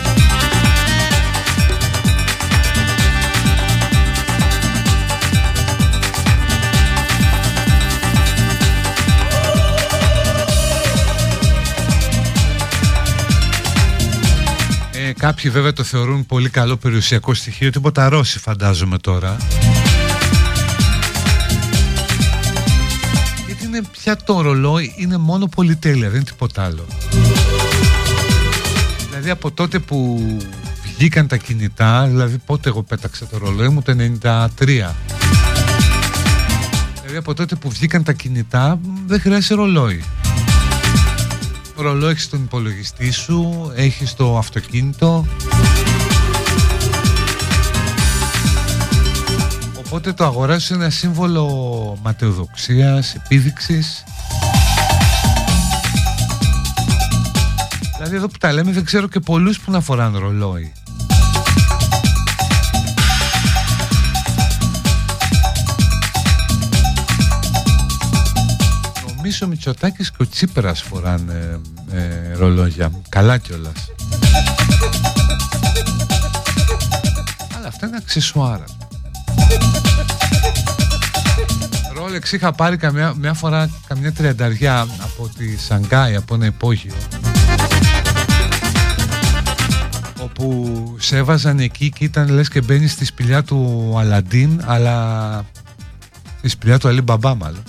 Κάποιοι 15.21 15.51
βέβαια 15.51 15.73
το 15.73 15.83
θεωρούν 15.83 16.25
πολύ 16.25 16.49
καλό 16.49 16.77
περιουσιακό 16.77 17.33
στοιχείο, 17.33 17.69
τίποτα 17.69 18.09
Ρώσοι 18.09 18.39
φαντάζομαι 18.39 18.97
τώρα. 18.97 19.37
Γιατί 23.45 23.65
είναι 23.65 23.81
πια 23.91 24.15
το 24.15 24.41
ρολόι, 24.41 24.93
είναι 24.97 25.17
μόνο 25.17 25.47
πολυτέλεια, 25.47 26.07
δεν 26.07 26.15
είναι 26.15 26.23
τίποτα 26.23 26.63
άλλο. 26.63 26.85
Δηλαδή 29.09 29.29
από 29.29 29.51
τότε 29.51 29.79
που 29.79 30.19
βγήκαν 30.97 31.27
τα 31.27 31.37
κινητά, 31.37 32.07
δηλαδή 32.07 32.37
πότε 32.37 32.69
εγώ 32.69 32.83
πέταξα 32.83 33.27
το 33.27 33.37
ρολόι 33.37 33.69
μου, 33.69 33.81
το 33.81 33.91
93. 33.91 34.47
Δηλαδή 37.01 37.17
από 37.17 37.33
τότε 37.33 37.55
που 37.55 37.69
βγήκαν 37.69 38.03
τα 38.03 38.13
κινητά 38.13 38.79
δεν 39.07 39.19
χρειάζεται 39.19 39.53
ρολόι 39.53 40.03
ρολό 41.81 42.07
έχεις 42.07 42.29
τον 42.29 42.43
υπολογιστή 42.43 43.11
σου, 43.11 43.71
έχεις 43.75 44.13
το 44.13 44.37
αυτοκίνητο. 44.37 45.25
Οπότε 49.77 50.13
το 50.13 50.23
αγοράζεις 50.23 50.71
ένα 50.71 50.89
σύμβολο 50.89 51.97
ματαιοδοξίας, 52.03 53.15
επίδειξης. 53.15 54.03
Δηλαδή 57.95 58.15
εδώ 58.15 58.27
που 58.27 58.37
τα 58.37 58.53
λέμε 58.53 58.71
δεν 58.71 58.85
ξέρω 58.85 59.07
και 59.07 59.19
πολλούς 59.19 59.59
που 59.59 59.71
να 59.71 59.81
φοράνε 59.81 60.17
ρολόι. 60.17 60.71
Νομίζω 69.21 69.45
ο 69.45 69.49
Μητσοτάκης 69.49 70.11
και 70.11 70.17
ο 70.19 70.27
Τσίπρας 70.27 70.81
φοράνε 70.81 71.59
ε, 71.91 72.33
ρολόγια. 72.33 72.91
Καλά 73.09 73.37
κιόλας. 73.37 73.91
Αλλά 77.57 77.67
αυτά 77.67 77.87
είναι 77.87 77.97
αξεσουάρα. 77.97 78.63
Ρόλεξ 81.93 82.31
είχα 82.31 82.51
πάρει 82.51 82.77
καμιά, 82.77 83.13
μια 83.17 83.33
φορά 83.33 83.69
καμιά 83.87 84.11
τριανταριά 84.11 84.81
από 84.81 85.29
τη 85.37 85.57
Σανγκάη, 85.57 86.15
από 86.15 86.33
ένα 86.33 86.45
υπόγειο 86.45 86.93
όπου 90.23 90.95
σε 90.99 91.17
έβαζαν 91.17 91.59
εκεί 91.59 91.89
και 91.89 92.03
ήταν 92.03 92.29
λες 92.29 92.49
και 92.49 92.61
μπαίνεις 92.61 92.91
στη 92.91 93.05
σπηλιά 93.05 93.43
του 93.43 93.93
Αλαντίν 93.97 94.61
αλλά 94.65 95.45
στη 96.37 96.49
σπηλιά 96.49 96.79
του 96.79 96.87
Αλή 96.87 97.01
Μπαμπά 97.01 97.35
μάλλον 97.35 97.63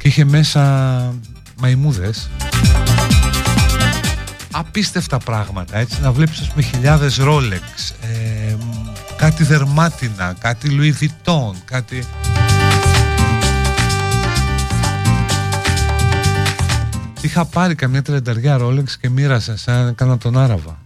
και 0.00 0.08
είχε 0.08 0.24
μέσα 0.24 1.14
μαϊμούδες. 1.60 2.30
Απίστευτα 4.50 5.18
πράγματα 5.18 5.78
έτσι. 5.78 6.00
Να 6.00 6.12
βλέπεις 6.12 6.40
ας 6.40 6.48
πούμε 6.48 6.62
χιλιάδες 6.62 7.16
ρόλεξ 7.16 7.90
ε, 7.90 8.56
κάτι 9.16 9.44
δερμάτινα 9.44 10.36
κάτι 10.38 10.68
λουιδιτών 10.68 11.56
κάτι 11.64 12.04
είχα 17.20 17.44
πάρει 17.44 17.74
καμιά 17.74 18.02
τρενταριά 18.02 18.56
ρόλεξ 18.56 18.98
και 18.98 19.08
μοίρασα 19.08 19.56
σαν 19.56 19.84
να 19.84 19.92
κάνω 19.92 20.16
τον 20.16 20.38
Άραβα 20.38 20.79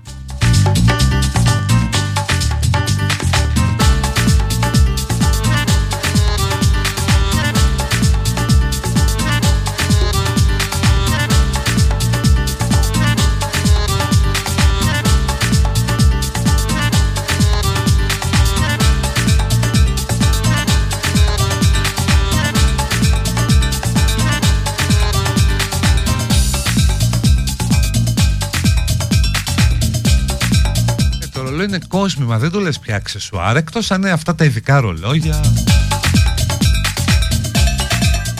κόσμημα, 31.88 32.38
δεν 32.38 32.50
το 32.50 32.60
λες 32.60 32.78
πια 32.78 32.96
αξεσουάρ, 32.96 33.56
εκτός 33.56 33.90
αν 33.90 34.00
είναι 34.00 34.10
αυτά 34.10 34.34
τα 34.34 34.44
ειδικά 34.44 34.80
ρολόγια 34.80 35.40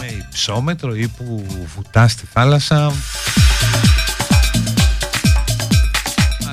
με 0.00 0.06
υψόμετρο 0.06 0.94
ή 0.94 1.08
που 1.08 1.46
βουτά 1.74 2.08
στη 2.08 2.26
θάλασσα. 2.32 2.92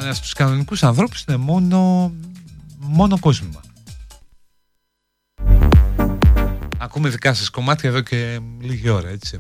Αλλά 0.02 0.14
στους 0.14 0.34
κανονικούς 0.34 0.84
ανθρώπους 0.84 1.24
είναι 1.28 1.38
μόνο, 1.38 2.12
μόνο 2.80 3.20
κόσμημα. 3.20 3.60
Ακούμε 6.78 7.10
δικά 7.10 7.34
σας 7.34 7.50
κομμάτια 7.50 7.90
εδώ 7.90 8.02
και 8.02 8.40
λίγη 8.62 8.90
ώρα, 8.90 9.10
έτσι. 9.10 9.40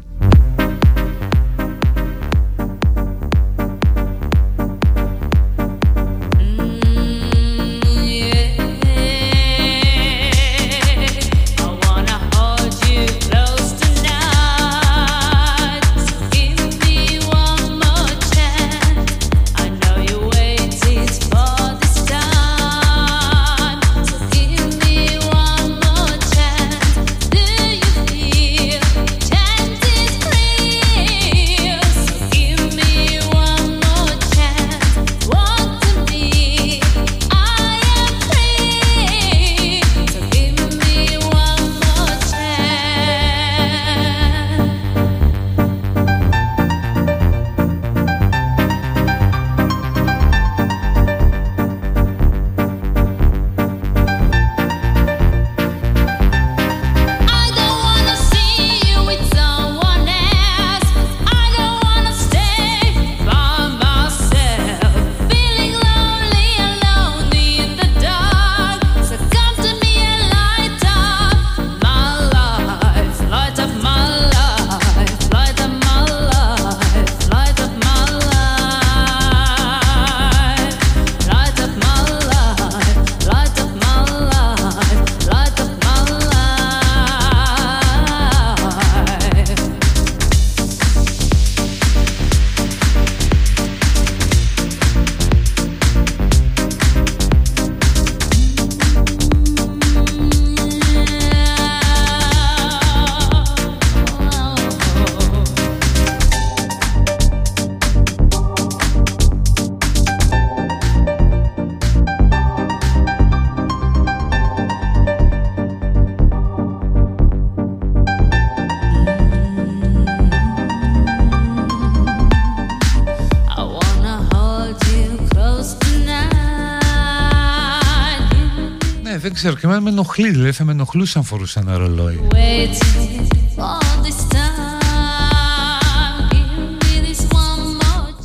Με 129.82 129.89
ενοχλεί, 129.89 130.29
δηλαδή 130.29 130.51
θα 130.51 130.63
με 130.63 130.71
ενοχλούσε 130.71 131.17
αν 131.17 131.23
φορούσα 131.23 131.59
ένα 131.59 131.77
ρολόι. 131.77 132.19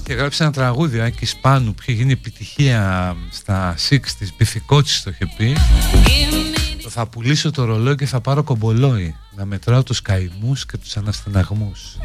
Και 0.02 0.12
γράψει 0.14 0.42
ένα 0.42 0.52
τραγούδι, 0.52 1.00
Άκη 1.00 1.26
Σπάνου, 1.26 1.74
που 1.74 1.82
είχε 1.82 1.92
γίνει 1.92 2.12
επιτυχία 2.12 3.16
στα 3.30 3.74
60's, 3.90 4.28
Μπιφικότσης 4.38 5.02
το 5.02 5.10
είχε 5.10 5.32
πει. 5.36 5.56
Θα 6.88 7.06
πουλήσω 7.06 7.50
το 7.50 7.64
ρολόι 7.64 7.94
και 7.94 8.06
θα 8.06 8.20
πάρω 8.20 8.42
κομπολόι, 8.42 9.16
να 9.36 9.44
μετράω 9.44 9.82
τους 9.82 10.02
καημούς 10.02 10.66
και 10.66 10.76
τους 10.76 10.96
αναστεναγμούς. 10.96 11.95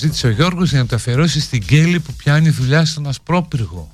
Ζήτησε 0.00 0.26
ο 0.26 0.30
Γιώργος 0.30 0.70
για 0.70 0.78
να 0.78 0.86
το 0.86 0.94
αφιερώσει 0.94 1.40
στην 1.40 1.62
Κέλλη 1.66 2.00
που 2.00 2.12
πιάνει 2.12 2.48
δουλειά 2.50 2.84
στον 2.84 3.06
Ασπρόπυργο. 3.06 3.90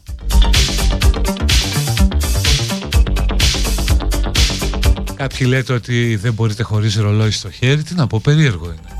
Κάποιοι 5.14 5.46
λέτε 5.50 5.72
ότι 5.72 6.16
δεν 6.16 6.32
μπορείτε 6.32 6.62
χωρίς 6.62 6.96
ρολόι 6.96 7.30
στο 7.30 7.50
χέρι, 7.50 7.82
τι 7.82 7.94
να 7.94 8.06
πω, 8.06 8.20
περίεργο 8.20 8.64
είναι. 8.64 8.95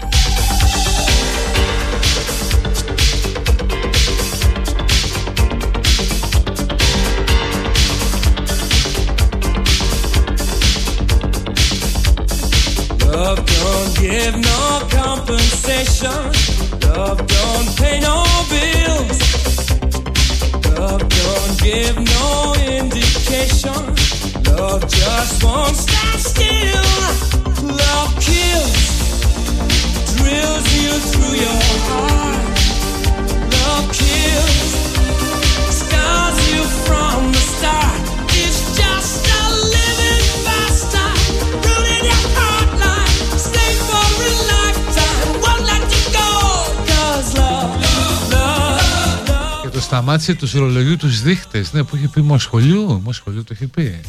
Σταμάτησε 50.23 50.35
του 50.35 50.59
ρολογιού 50.59 50.97
τους 50.97 51.23
δείχτες. 51.23 51.73
Ναι, 51.73 51.83
που 51.83 51.97
είχε 51.97 52.09
πει 52.09 52.23
Μοσχολιού. 52.23 53.01
Μοσχολιού 53.05 53.45
το 53.45 53.55
είχε 53.55 53.67
πει. 53.67 54.01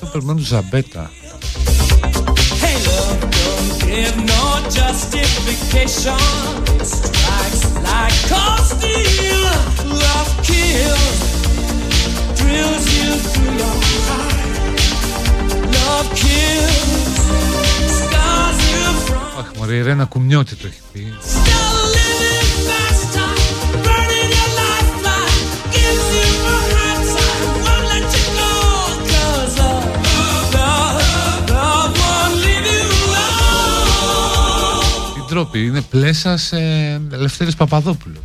Το 0.00 0.06
περιμένω 0.06 0.38
του 0.38 0.44
Ζαμπέτα. 0.44 1.10
Αχ, 19.38 19.46
μωρέ, 19.58 19.74
η 19.74 19.82
Ρένα 19.82 20.04
Κουμιώτη 20.04 20.54
το 20.54 20.66
έχει 20.66 20.80
πει. 20.92 21.09
Ντρόπη. 35.50 35.66
Είναι 35.66 35.80
πλέσας 35.80 36.42
σε 36.42 36.56
Ελευθέρης 37.12 37.54
Παπαδόπουλος. 37.54 38.18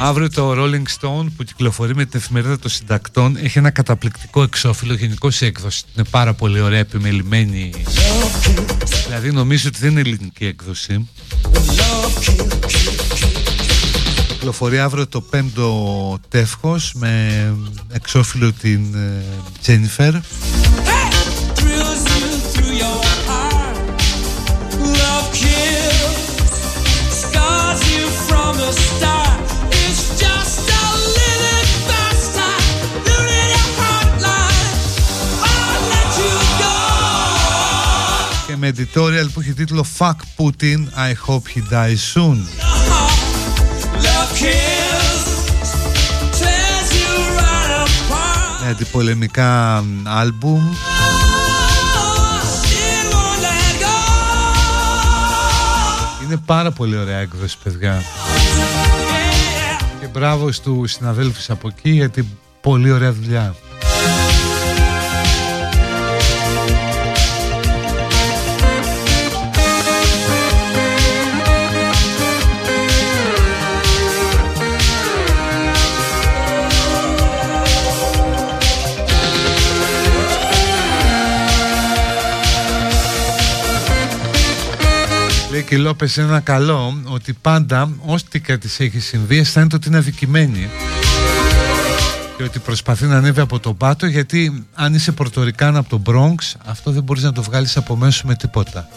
Αύριο 0.00 0.30
το 0.30 0.52
Rolling 0.52 0.82
Stone 1.00 1.26
που 1.36 1.42
κυκλοφορεί 1.44 1.94
με 1.94 2.04
την 2.04 2.20
εφημερίδα 2.20 2.58
των 2.58 2.70
συντακτών 2.70 3.36
έχει 3.36 3.58
ένα 3.58 3.70
καταπληκτικό 3.70 4.42
εξώφυλλο 4.42 4.94
γενικώ 4.94 5.28
έκδοση. 5.40 5.82
Είναι 5.96 6.06
πάρα 6.10 6.34
πολύ 6.34 6.60
ωραία, 6.60 6.78
επιμελημένη. 6.78 7.72
Δηλαδή 9.06 9.30
νομίζω 9.32 9.68
ότι 9.68 9.78
δεν 9.78 9.90
είναι 9.90 10.00
ελληνική 10.00 10.44
έκδοση. 10.44 11.08
Κυκλοφορεί 14.44 14.78
αύριο 14.78 15.06
το 15.06 15.20
πέμπτο 15.20 16.18
τεύχος 16.28 16.92
με 16.94 17.54
εξώφυλλο 17.92 18.52
την 18.52 18.96
Τζένιφερ. 19.60 20.12
Και 38.46 38.56
με 38.56 38.72
editorial 38.76 39.28
που 39.32 39.40
έχει 39.40 39.52
τίτλο 39.52 39.84
Fuck 39.98 40.16
Putin, 40.36 40.86
I 40.96 41.14
hope 41.26 41.42
he 41.54 41.60
dies 41.70 42.14
soon. 42.14 42.73
Με 48.62 48.70
αντιπολεμικά 48.70 49.84
άλμπουμ. 50.02 50.62
Είναι 56.24 56.36
πάρα 56.46 56.70
πολύ 56.70 56.96
ωραία 56.96 57.18
έκδοση 57.18 57.56
παιδιά. 57.62 58.02
Και 60.00 60.06
μπράβο 60.06 60.52
στους 60.52 60.92
συναδέλφους 60.92 61.50
από 61.50 61.68
εκεί 61.68 61.90
για 61.90 62.10
την 62.10 62.26
πολύ 62.60 62.90
ωραία 62.90 63.12
δουλειά 63.12 63.54
Λέει 85.54 85.62
και 85.62 85.76
Λόπες 85.76 86.18
ένα 86.18 86.40
καλό 86.40 87.02
ότι 87.04 87.32
πάντα 87.32 87.90
ό,τι 88.06 88.40
και 88.40 88.56
της 88.56 88.80
έχει 88.80 89.00
συμβεί 89.00 89.38
αισθάνεται 89.38 89.76
ότι 89.76 89.88
είναι 89.88 89.96
αδικημένη 89.96 90.68
και 92.36 92.42
ότι 92.42 92.58
προσπαθεί 92.58 93.04
να 93.04 93.16
ανέβει 93.16 93.40
από 93.40 93.58
τον 93.58 93.76
πάτο 93.76 94.06
γιατί 94.06 94.66
αν 94.74 94.94
είσαι 94.94 95.12
Πορτορικάν 95.12 95.76
από 95.76 95.88
το 95.88 96.02
Bronx 96.06 96.52
αυτό 96.64 96.90
δεν 96.90 97.02
μπορείς 97.02 97.22
να 97.22 97.32
το 97.32 97.42
βγάλεις 97.42 97.76
από 97.76 97.96
μέσω 97.96 98.26
με 98.26 98.34
τίποτα. 98.34 98.88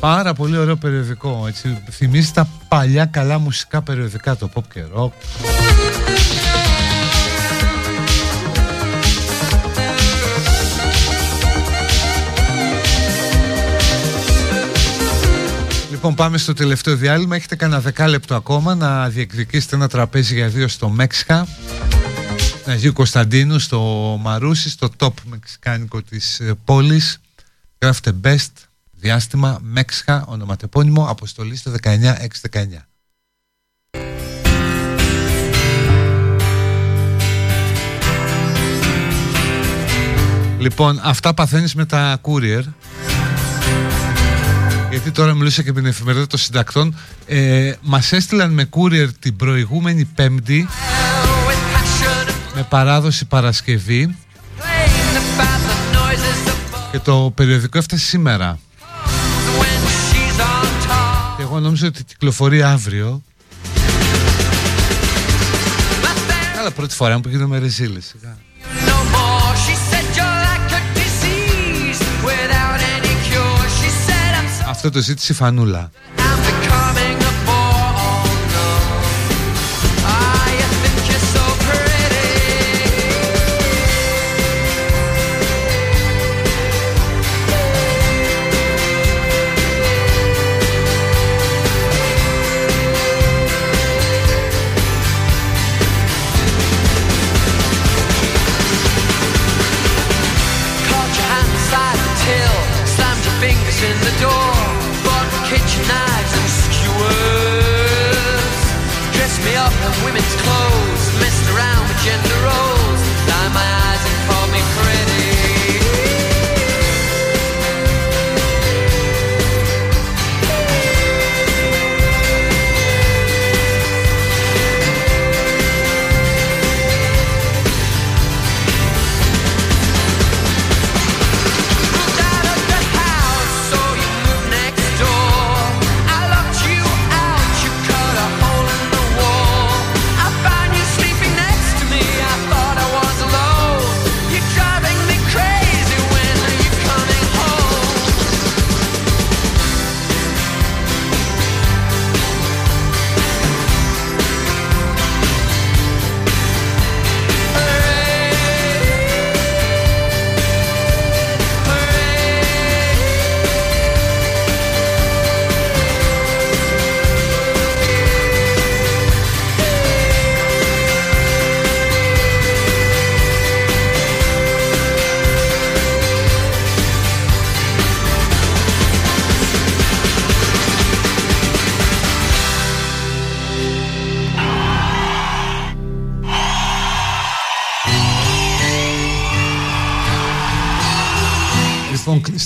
Πάρα 0.00 0.32
πολύ 0.32 0.56
ωραίο 0.56 0.76
περιοδικό 0.76 1.44
έτσι. 1.48 1.78
Θυμίζει 1.90 2.32
τα 2.32 2.48
παλιά 2.68 3.04
καλά 3.04 3.38
μουσικά 3.38 3.82
περιοδικά 3.82 4.36
το 4.36 4.50
pop 4.54 4.62
και 4.72 4.82
rock 4.96 5.10
Λοιπόν 16.02 16.14
πάμε 16.14 16.38
στο 16.38 16.52
τελευταίο 16.52 16.96
διάλειμμα. 16.96 17.36
Έχετε 17.36 17.56
κανένα 17.56 17.80
δεκάλεπτο 17.80 18.34
ακόμα 18.34 18.74
Να 18.74 19.08
διεκδικήσετε 19.08 19.76
ένα 19.76 19.88
τραπέζι 19.88 20.34
για 20.34 20.48
δύο 20.48 20.68
στο 20.68 20.88
Μέξικα 20.88 21.46
Να 22.66 22.72
Αγίου 22.72 22.92
Κωνσταντίνου 22.92 23.58
στο 23.58 23.80
Μαρούσι 24.20 24.70
Στο 24.70 24.88
top 24.98 25.12
μεξικάνικο 25.24 26.02
της 26.02 26.40
ε, 26.40 26.54
πόλης. 26.64 27.20
Γράφετε 27.80 28.14
best 28.24 28.52
Διάστημα 28.90 29.58
Μέξικα 29.62 30.24
Ονοματεπώνυμο 30.26 31.06
Αποστολή 31.08 31.56
στο 31.56 31.72
19619 31.82 31.96
Λοιπόν, 40.58 41.00
αυτά 41.02 41.34
παθαίνεις 41.34 41.74
με 41.74 41.86
τα 41.86 42.20
courier 42.22 42.62
γιατί 44.90 45.10
τώρα 45.10 45.34
μιλούσα 45.34 45.62
και 45.62 45.72
με 45.72 45.80
την 45.80 45.90
εφημερίδα 45.90 46.26
των 46.26 46.38
συντακτών. 46.38 46.96
Ε, 47.26 47.72
μας 47.80 48.12
έστειλαν 48.12 48.52
με 48.52 48.68
courier 48.70 49.08
την 49.18 49.36
προηγούμενη 49.36 50.04
πέμπτη 50.04 50.68
με 52.54 52.66
παράδοση 52.68 53.24
Παρασκευή. 53.24 54.16
Και 56.90 56.98
το 56.98 57.32
περιοδικό 57.34 57.78
έφτασε 57.78 58.06
σήμερα. 58.06 58.58
Και 61.36 61.42
εγώ 61.42 61.60
νόμιζα 61.60 61.86
ότι 61.86 62.04
κυκλοφορεί 62.04 62.62
αύριο. 62.62 63.22
Αλλά 66.58 66.70
πρώτη 66.70 66.94
φορά 66.94 67.20
που 67.20 67.28
γίνομαι 67.28 67.58
ρεζίλη 67.58 68.02
Αυτό 74.82 74.92
το 74.92 75.00
ζήτησε 75.00 75.32
η 75.32 75.34
Φανούλα. 75.34 75.90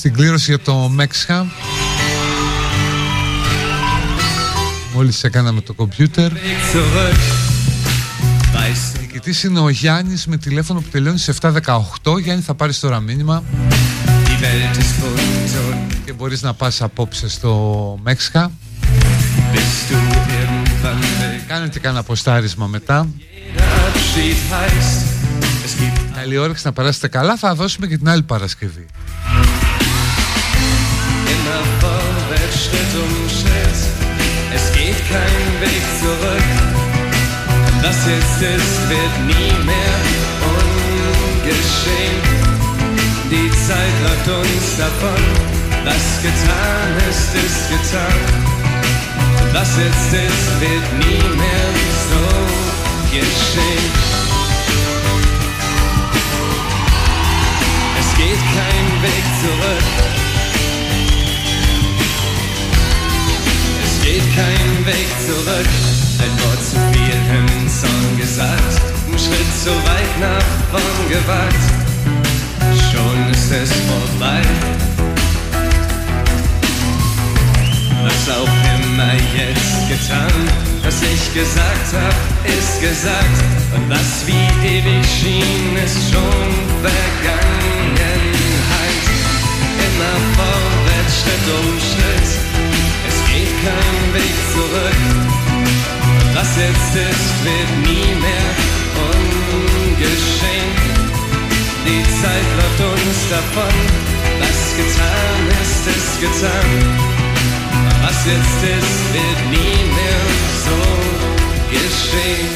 Στην 0.05 0.17
κλήρωση 0.17 0.45
για 0.51 0.61
το 0.61 0.89
Μέξιχα 0.89 1.47
Μόλις 4.95 5.25
έκανα 5.25 5.53
με 5.53 5.61
το 5.61 5.73
κομπιούτερ. 5.73 6.33
Νικητής 9.01 9.43
είναι 9.43 9.61
ο 9.61 9.69
Γιάννης 9.69 10.27
με 10.27 10.37
τηλέφωνο 10.37 10.81
που 10.81 10.89
τελειώνει 10.89 11.19
σε 11.19 11.35
718 11.41 12.21
Γιάννη 12.23 12.43
θα 12.43 12.55
πάρεις 12.55 12.81
τώρα 12.81 13.01
μήνυμα. 13.01 13.43
Και 16.05 16.13
μπορείς 16.13 16.43
να 16.43 16.55
πας 16.55 16.83
απόψε 16.83 17.29
στο 17.29 17.99
Μέξιχα 18.03 18.51
Κάνετε 21.47 21.79
κανένα 21.79 22.01
αποστάρισμα 22.01 22.67
μετά. 22.67 23.09
Καλή 26.15 26.37
όρεξη 26.39 26.67
να 26.67 26.73
περάσετε 26.73 27.09
καλά. 27.09 27.37
Θα 27.37 27.55
δώσουμε 27.55 27.87
και 27.87 27.99
την 27.99 28.09
άλλη 28.09 28.23
Παρασκευή 28.23 28.84
Weg 35.65 35.85
zurück. 35.99 36.51
Was 37.83 37.97
jetzt 38.07 38.41
ist, 38.43 38.77
wird 38.91 39.15
nie 39.31 39.53
mehr 39.65 39.97
ungeschehen. 40.53 42.21
Die 43.31 43.51
Zeit 43.67 43.97
läuft 44.05 44.29
uns 44.41 44.67
davon. 44.77 45.23
Was 45.85 46.07
getan 46.23 46.91
ist, 47.09 47.31
ist 47.47 47.63
getan. 47.71 48.21
Was 49.55 49.71
jetzt 49.79 50.13
ist, 50.29 50.61
wird 50.61 50.87
nie 51.03 51.29
mehr 51.43 51.71
so 52.11 52.25
geschehen. 53.11 53.93
Es 58.01 58.09
geht 58.19 58.43
kein 58.57 58.87
Weg 59.03 59.25
zurück. 59.41 60.24
Kein 64.35 64.87
Weg 64.87 65.09
zurück. 65.27 65.71
Ein 66.19 66.35
Wort 66.43 66.63
zu 66.63 66.77
viel 66.93 67.19
im 67.39 67.69
Song 67.69 68.19
gesagt, 68.19 68.75
ein 69.07 69.19
Schritt 69.19 69.53
zu 69.63 69.71
weit 69.71 70.15
nach 70.21 70.49
vorn 70.71 71.09
gewagt. 71.09 71.65
Schon 72.91 73.19
ist 73.31 73.51
es 73.51 73.71
vorbei. 73.89 74.43
Was 78.05 78.23
auch 78.37 78.55
immer 78.75 79.15
jetzt 79.39 79.79
getan, 79.89 80.37
was 80.83 80.97
ich 81.03 81.25
gesagt 81.33 81.89
hab, 81.95 82.17
ist 82.47 82.81
gesagt. 82.81 83.39
Und 83.75 83.89
was 83.89 84.27
wie 84.27 84.47
ewig 84.67 85.05
schien, 85.07 85.77
ist 85.85 86.13
schon 86.13 86.49
Vergangenheit. 86.83 87.45
Immer 89.87 90.17
vorwärts 90.37 90.85
kein 93.65 94.15
Weg 94.15 94.37
zurück. 94.53 95.01
Was 96.35 96.51
jetzt 96.65 96.95
ist, 97.11 97.35
wird 97.47 97.71
nie 97.89 98.11
mehr 98.27 98.51
ungeschehen. 99.11 100.73
Die 101.87 102.03
Zeit 102.21 102.49
läuft 102.59 102.81
uns 102.93 103.19
davon. 103.31 103.77
Was 104.41 104.61
getan 104.81 105.41
ist, 105.63 105.83
ist 105.97 106.15
getan. 106.21 106.71
Was 108.03 108.19
jetzt 108.33 108.61
ist, 108.79 109.01
wird 109.15 109.41
nie 109.57 109.79
mehr 109.99 110.25
so 110.67 110.79
geschehen. 111.71 112.53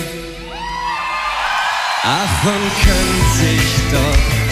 Ach, 2.04 2.44
und 2.52 2.68
könnte 2.84 3.28
sich 3.40 3.68
doch 3.92 4.47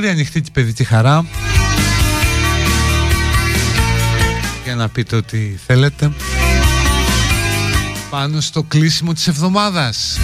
και 0.00 0.06
με 0.06 0.12
την 0.12 0.24
ευκαιρία 0.26 0.40
ανοιχτή 0.40 0.40
την 0.40 0.52
παιδί 0.52 0.72
τη 0.72 0.84
χαρά 0.84 1.26
για 4.64 4.74
να 4.74 4.88
πείτε 4.88 5.16
ό,τι 5.16 5.38
θέλετε 5.66 6.12
πάνω 8.10 8.40
στο 8.40 8.62
κλείσιμο 8.62 9.12
της 9.12 9.28
εβδομάδας. 9.28 10.18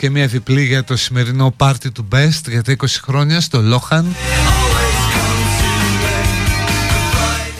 Και 0.00 0.10
μια 0.10 0.26
διπλή 0.26 0.64
για 0.64 0.84
το 0.84 0.96
σημερινό 0.96 1.50
πάρτι 1.56 1.90
του 1.90 2.08
Best 2.12 2.48
για 2.48 2.62
τα 2.62 2.76
20 2.76 2.86
χρόνια 3.02 3.40
στο 3.40 3.62
Λόχαν. 3.62 4.16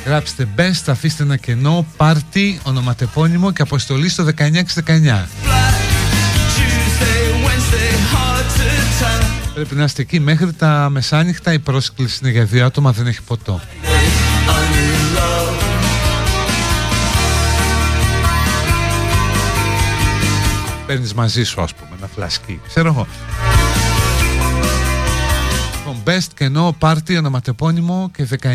Γράψτε 0.05 0.49
Best, 0.57 0.83
αφήστε 0.87 1.23
ένα 1.23 1.37
κενό, 1.37 1.87
πάρτι, 1.97 2.61
ονοματεπώνυμο 2.63 3.53
και 3.53 3.63
αποστολή 3.63 4.09
στο 4.09 4.25
19619. 4.25 5.27
Πρέπει 9.55 9.75
να 9.75 9.85
είστε 9.85 10.03
εκεί 10.03 10.21
μέχρι 10.21 10.53
τα 10.53 10.89
μεσάνυχτα. 10.91 11.53
Η 11.53 11.59
πρόσκληση 11.59 12.19
είναι 12.23 12.31
για 12.31 12.45
δύο 12.45 12.65
άτομα, 12.65 12.93
δεν 12.93 13.07
έχει 13.07 13.23
ποτό. 13.23 13.61
Παίρνεις 20.91 21.15
μαζί 21.15 21.45
σου 21.45 21.61
ας 21.61 21.75
πούμε 21.75 21.91
ένα 21.99 22.07
φλασκί 22.07 22.61
ξέρω 22.69 22.89
εγώ. 22.89 23.07
Λοιπόν 25.77 26.03
best 26.05 26.29
κενό 26.35 26.75
πάρτι 26.79 27.17
ονοματεπώνυμο 27.17 28.11
και 28.17 28.29
19 28.43 28.47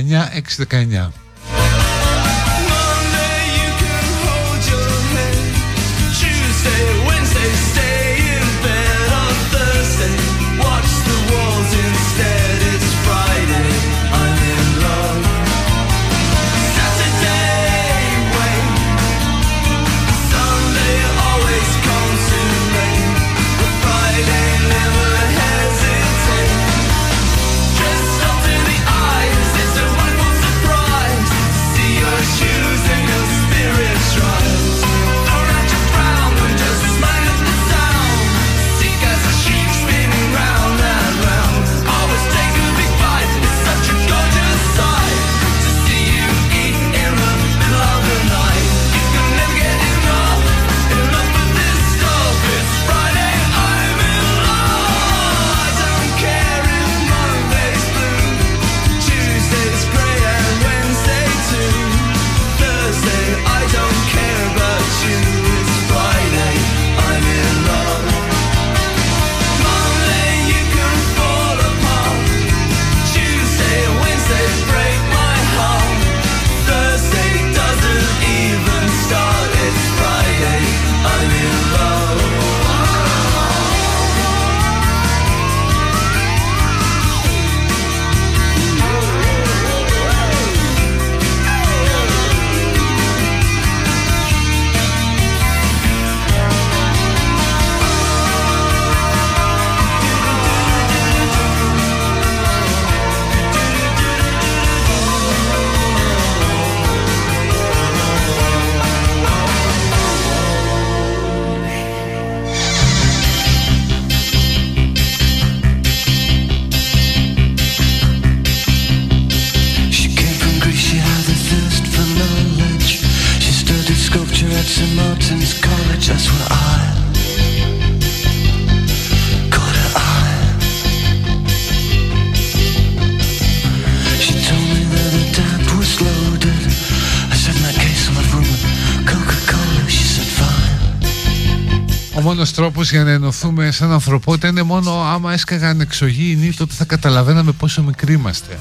τρόπος 142.56 142.92
για 142.92 143.04
να 143.04 143.12
ενωθούμε 143.12 143.72
σαν 143.72 143.92
ανθρωπότητα 143.92 144.48
είναι 144.48 144.64
μόνο 144.64 145.02
άμα 145.02 145.34
έσκαγαν 145.34 145.80
εξωγήινοι 145.80 146.54
τότε 146.54 146.74
θα 146.74 146.86
καταλαβαίναμε 146.86 147.52
πόσο 147.52 147.84
μικροί 147.84 148.14
είμαστε. 148.14 148.58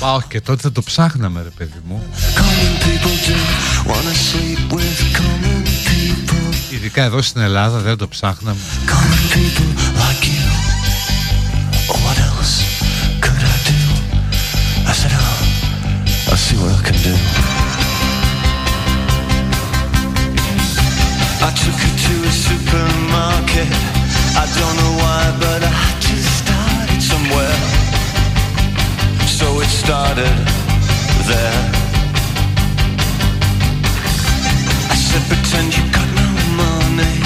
Μα 0.00 0.12
όχι 0.12 0.26
και 0.28 0.40
τότε 0.40 0.62
θα 0.62 0.72
το 0.72 0.82
ψάχναμε 0.82 1.42
ρε 1.42 1.48
παιδί 1.56 1.80
μου. 1.84 2.02
Ειδικά 6.70 7.02
εδώ 7.02 7.22
στην 7.22 7.40
Ελλάδα 7.40 7.78
δεν 7.78 7.96
το 7.96 8.08
ψάχναμε. 8.08 8.58
I'll 9.96 10.53
don't 24.60 24.76
know 24.76 24.92
why, 25.02 25.22
but 25.40 25.60
I 25.64 25.84
just 25.98 26.30
started 26.42 27.00
somewhere. 27.02 27.58
So 29.26 29.46
it 29.60 29.70
started 29.70 30.34
there. 31.30 31.60
I 34.92 34.96
said, 34.96 35.22
pretend 35.26 35.74
you 35.76 35.84
got 35.90 36.08
no 36.20 36.28
money. 36.62 37.16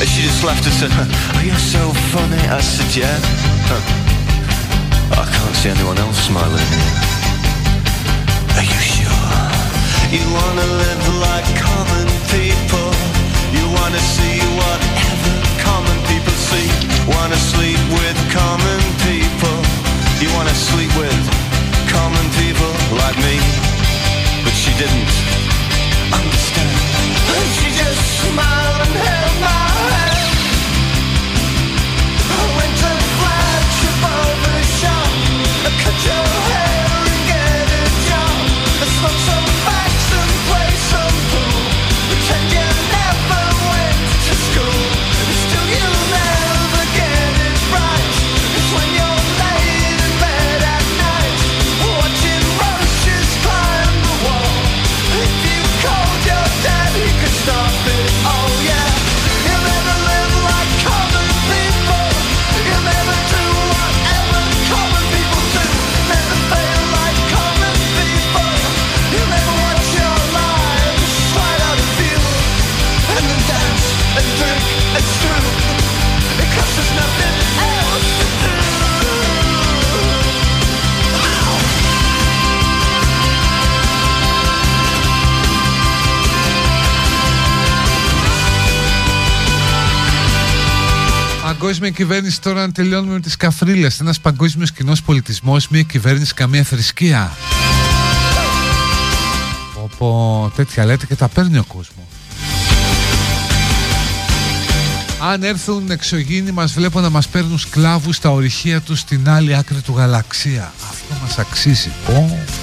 And 0.00 0.08
she 0.08 0.22
just 0.22 0.42
laughed 0.42 0.66
and 0.66 0.74
said, 0.74 0.90
oh, 0.92 1.42
you're 1.44 1.66
so 1.76 1.82
funny. 2.10 2.42
I 2.48 2.60
said, 2.60 2.90
yeah. 2.96 3.18
I 5.20 5.24
can't 5.30 5.56
see 5.56 5.70
anyone 5.70 5.98
else 5.98 6.18
smiling. 6.26 6.70
Are 8.58 8.66
you 8.72 8.80
sure? 8.94 9.34
You 10.14 10.24
wanna 10.32 10.66
live 10.82 11.04
like 11.26 11.48
common 11.58 12.06
people 12.30 12.90
You 13.50 13.64
wanna 13.74 13.98
see 13.98 14.24
see 14.44 14.93
Wanna 17.06 17.36
sleep 17.36 17.78
with 17.92 18.16
common 18.32 18.80
people. 19.04 19.56
You 20.20 20.32
wanna 20.32 20.54
sleep 20.54 20.88
with 20.96 21.20
common 21.92 22.26
people 22.40 22.72
like 22.96 23.16
me. 23.18 23.36
But 24.42 24.54
she 24.56 24.72
didn't 24.80 25.12
understand. 26.16 26.72
And 27.36 27.48
she 27.56 27.68
just 27.76 28.00
smiled 28.24 28.80
and 28.86 28.96
held 29.04 29.36
my 29.44 29.64
hand. 29.84 30.16
I 32.24 32.42
went 32.56 32.74
to 32.82 32.90
flagship 33.20 34.00
over 34.16 34.56
shop. 34.80 35.10
Cut 35.84 35.98
your 36.08 36.43
παγκόσμια 91.64 91.90
κυβέρνηση 91.90 92.40
τώρα 92.40 92.66
να 92.66 92.72
τελειώνουμε 92.72 93.12
με 93.12 93.20
τις 93.20 93.36
καφρίλες. 93.36 94.00
Ένας 94.00 94.20
παγκόσμιος 94.20 94.72
κοινός 94.72 95.02
πολιτισμός 95.02 95.68
Μια 95.68 95.82
κυβέρνηση 95.82 96.34
καμία 96.34 96.62
θρησκεία. 96.62 97.32
Όπω 99.74 100.52
τέτοια 100.56 100.84
λέτε 100.84 101.06
και 101.06 101.14
τα 101.14 101.28
παίρνει 101.28 101.58
ο 101.58 101.64
κόσμος. 101.64 102.04
Αν 105.32 105.42
έρθουν 105.42 105.90
εξωγήινοι 105.90 106.50
μας 106.50 106.72
βλέπω 106.72 107.00
να 107.00 107.10
μας 107.10 107.28
παίρνουν 107.28 107.58
σκλάβους 107.58 108.16
στα 108.16 108.30
ορυχεία 108.30 108.80
τους 108.80 108.98
στην 108.98 109.28
άλλη 109.28 109.56
άκρη 109.56 109.80
του 109.80 109.94
γαλαξία. 109.96 110.72
Αυτό 110.90 111.14
μας 111.22 111.38
αξίζει. 111.38 111.90
Εσύ 112.08 112.53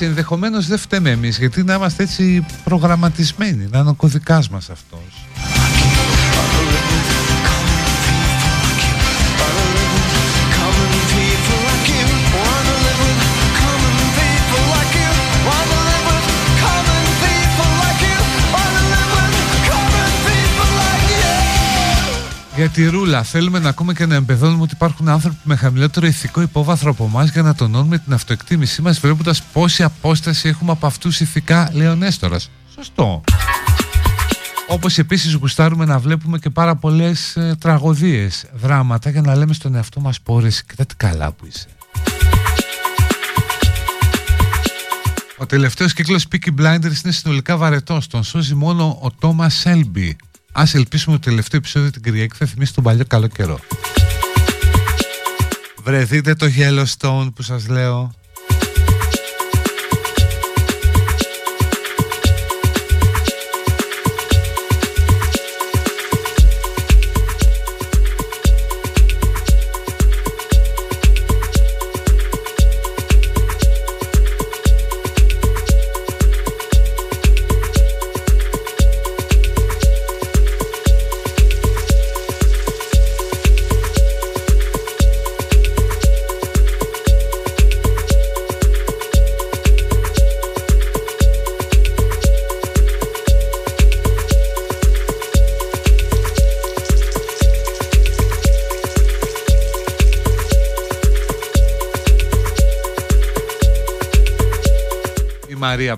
ενδεχομένως 0.00 0.66
δεν 0.66 0.78
φταίμε 0.78 1.10
εμείς, 1.10 1.38
γιατί 1.38 1.62
να 1.62 1.74
είμαστε 1.74 2.02
έτσι 2.02 2.46
προγραμματισμένοι, 2.64 3.68
να 3.70 3.78
είναι 3.78 3.90
ο 3.90 3.94
κωδικάς 3.94 4.48
μας 4.48 4.70
αυτός. 4.70 5.33
Για 22.56 22.68
τη 22.68 22.86
ρούλα, 22.86 23.22
θέλουμε 23.22 23.58
να 23.58 23.68
ακούμε 23.68 23.92
και 23.92 24.06
να 24.06 24.14
εμπεδώνουμε 24.14 24.62
ότι 24.62 24.74
υπάρχουν 24.74 25.08
άνθρωποι 25.08 25.36
με 25.42 25.56
χαμηλότερο 25.56 26.06
ηθικό 26.06 26.40
υπόβαθρο 26.40 26.90
από 26.90 27.04
εμάς 27.04 27.30
για 27.30 27.42
να 27.42 27.54
τονώνουμε 27.54 27.98
την 27.98 28.12
αυτοεκτίμησή 28.12 28.82
μας, 28.82 29.00
βλέποντας 29.00 29.42
πόση 29.42 29.82
απόσταση 29.82 30.48
έχουμε 30.48 30.70
από 30.70 30.86
αυτούς 30.86 31.20
ηθικά, 31.20 31.70
λέει 31.72 31.86
ο 31.86 31.94
Νέστορας. 31.94 32.50
Σωστό. 32.74 33.22
Όπως 34.68 34.98
επίσης 34.98 35.34
γουστάρουμε 35.34 35.84
να 35.84 35.98
βλέπουμε 35.98 36.38
και 36.38 36.50
πάρα 36.50 36.76
πολλές 36.76 37.36
ε, 37.36 37.56
τραγωδίες, 37.60 38.44
δράματα 38.52 39.10
για 39.10 39.20
να 39.20 39.36
λέμε 39.36 39.54
στον 39.54 39.74
εαυτό 39.74 40.00
μας 40.00 40.20
πόρες 40.20 40.64
και 40.64 40.84
τι 40.84 40.96
καλά 40.96 41.32
που 41.32 41.46
είσαι. 41.46 41.66
Ο 45.36 45.46
τελευταίος 45.46 45.92
κύκλος 45.92 46.26
Peaky 46.32 46.60
Blinders 46.60 47.04
είναι 47.04 47.12
συνολικά 47.12 47.56
βαρετός. 47.56 48.06
Τον 48.06 48.24
σώζει 48.24 48.54
μόνο 48.54 48.98
ο 49.02 49.10
Τόμα 49.10 49.48
Σέλμπι. 49.48 50.16
Ας 50.56 50.74
ελπίσουμε 50.74 51.16
το 51.16 51.22
τελευταίο 51.22 51.58
επεισόδιο 51.58 51.90
την 51.90 52.02
Κυριακή 52.02 52.36
θα 52.36 52.46
θυμίσει 52.46 52.74
τον 52.74 52.84
παλιό 52.84 53.04
καλό 53.06 53.26
καιρό. 53.26 53.58
Βρεθείτε 55.82 56.34
το 56.34 56.46
Yellowstone 56.58 57.28
που 57.34 57.42
σας 57.42 57.68
λέω. 57.68 58.14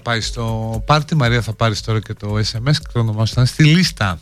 Πάει 0.06 0.20
στο 0.20 0.82
πάρτι. 0.86 1.14
Μαρία 1.14 1.42
θα 1.42 1.52
πάρεις 1.52 1.80
τώρα 1.80 2.00
και 2.00 2.14
το 2.14 2.36
SMS 2.36 2.72
και 2.72 2.88
το 2.92 2.98
όνομά 2.98 3.26
σου 3.26 3.46
στη 3.46 3.64
λίστα. 3.64 4.18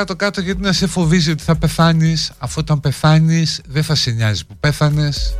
Κάτω-κάτω 0.00 0.40
γιατί 0.40 0.60
να 0.60 0.72
σε 0.72 0.86
φοβίζει 0.86 1.30
ότι 1.30 1.42
θα 1.42 1.56
πεθάνεις. 1.56 2.32
Αφού 2.38 2.54
όταν 2.58 2.80
πεθάνεις 2.80 3.60
δεν 3.66 3.82
θα 3.82 3.94
σε 3.94 4.10
νοιάζει 4.10 4.46
που 4.46 4.56
πέθανες. 4.60 5.34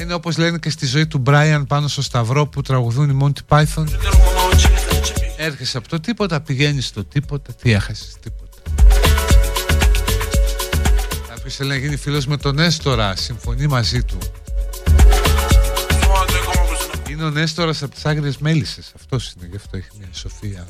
Είναι 0.00 0.14
όπως 0.14 0.36
λένε 0.38 0.58
και 0.58 0.70
στη 0.70 0.86
ζωή 0.86 1.06
του 1.06 1.18
Μπράιαν 1.18 1.66
πάνω 1.66 1.88
στο 1.88 2.02
σταυρό 2.02 2.46
που 2.46 2.62
τραγουδούν 2.62 3.10
οι 3.10 3.18
Monty 3.22 3.56
Python. 3.56 3.86
Έρχεσαι 5.36 5.78
από 5.78 5.88
το 5.88 6.00
τίποτα 6.00 6.40
πηγαίνεις 6.40 6.86
στο 6.86 7.04
τίποτα 7.04 7.52
τι 7.62 7.72
έχασες 7.72 8.16
τίποτα. 8.22 8.62
Κάποιος 11.28 11.54
θέλει 11.54 11.68
να 11.68 11.76
γίνει 11.76 11.96
φίλος 11.96 12.26
με 12.26 12.36
τον 12.36 12.54
Νέστορα 12.54 13.16
συμφωνεί 13.16 13.66
μαζί 13.66 14.02
του. 14.02 14.18
Είναι 17.10 17.24
ο 17.24 17.30
Νέστορας 17.30 17.82
από 17.82 17.94
τις 17.94 18.06
Άγριες 18.06 18.38
Μέλισσες. 18.38 18.92
Αυτός 18.96 19.32
είναι 19.36 19.46
γι' 19.50 19.56
αυτό 19.56 19.76
έχει 19.76 19.88
μια 19.98 20.08
σοφία 20.12 20.66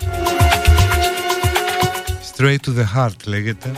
Straight 2.36 2.58
to 2.66 2.78
the 2.78 2.84
Heart 2.96 3.24
λέγεται. 3.24 3.72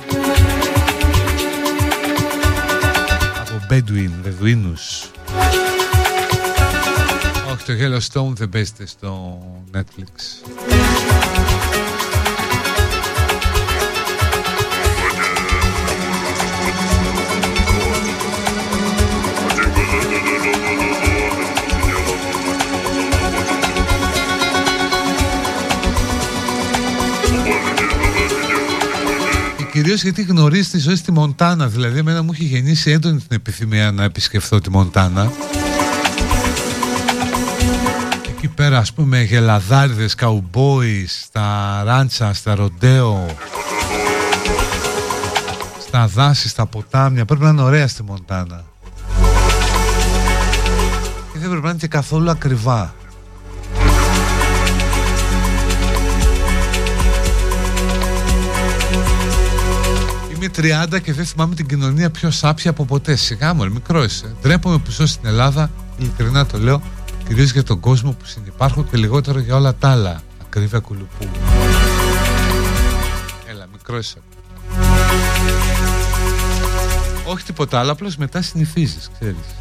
Από 3.41 3.67
Bedouin, 3.71 4.11
Βεδουίνους 4.23 5.11
Όχι 7.53 7.65
το 7.65 7.73
Yellowstone 7.73 8.33
δεν 8.37 8.49
παίζεται 8.49 8.87
στο 8.87 9.39
Netflix 9.75 10.30
Κυρίω 29.91 30.11
γιατί 30.11 30.33
γνωρίζεις 30.33 30.71
τη 30.71 30.79
ζωή 30.79 30.97
στη 30.97 31.13
Μοντάνα. 31.13 31.67
Δηλαδή, 31.67 31.99
εμένα 31.99 32.23
μου 32.23 32.31
έχει 32.33 32.45
γεννήσει 32.45 32.91
έντονη 32.91 33.19
την 33.19 33.37
επιθυμία 33.37 33.91
να 33.91 34.05
επισκεφθώ 34.05 34.61
τη 34.61 34.71
Μοντάνα. 34.71 35.31
Εκεί 38.29 38.49
πέρα, 38.49 38.79
ας 38.79 38.93
πούμε, 38.93 39.23
γελαδάριδες, 39.23 40.15
καουμπόις, 40.15 41.23
στα 41.25 41.83
ράντσα, 41.85 42.35
στα 42.35 42.55
ροντέο, 42.55 43.37
στα 45.87 46.07
δάση, 46.07 46.49
στα 46.49 46.67
ποτάμια. 46.67 47.25
Πρέπει 47.25 47.43
να 47.43 47.49
είναι 47.49 47.63
ωραία 47.63 47.89
στη 47.89 48.03
Μοντάνα. 48.03 48.65
Και 51.33 51.39
δεν 51.39 51.49
πρέπει 51.49 51.65
να 51.65 51.71
είναι 51.71 51.79
και 51.79 51.89
καθόλου 51.89 52.31
ακριβά. 52.31 52.95
Είμαι 60.43 60.87
30 60.93 61.01
και 61.03 61.13
δεν 61.13 61.25
θυμάμαι 61.25 61.55
την 61.55 61.67
κοινωνία 61.67 62.11
πιο 62.11 62.31
σάπια 62.31 62.71
από 62.71 62.85
ποτέ. 62.85 63.17
Σιγά 63.17 63.55
μου, 63.55 63.73
μικρός 63.73 64.05
είσαι. 64.05 64.35
Ντρέπομαι 64.43 64.79
που 64.79 64.91
ζω 64.91 65.07
στην 65.07 65.27
Ελλάδα, 65.27 65.71
ειλικρινά 65.99 66.47
το 66.47 66.59
λέω, 66.59 66.83
κυρίως 67.29 67.53
για 67.53 67.63
τον 67.63 67.81
κόσμο 67.81 68.11
που 68.11 68.25
συνεπάρχω 68.25 68.85
και 68.85 68.97
λιγότερο 68.97 69.39
για 69.39 69.57
όλα 69.57 69.75
τα 69.75 69.91
άλλα. 69.91 70.23
Ακρίβεια 70.43 70.79
κουλουπού. 70.79 71.29
Έλα, 73.51 73.67
μικρός 73.73 74.07
είσαι. 74.07 74.19
Όχι 77.25 77.45
τίποτα 77.45 77.79
άλλο, 77.79 77.93
απλώς 77.93 78.17
μετά 78.17 78.43
συνηθίζεις, 78.43 79.11
ξέρεις. 79.19 79.60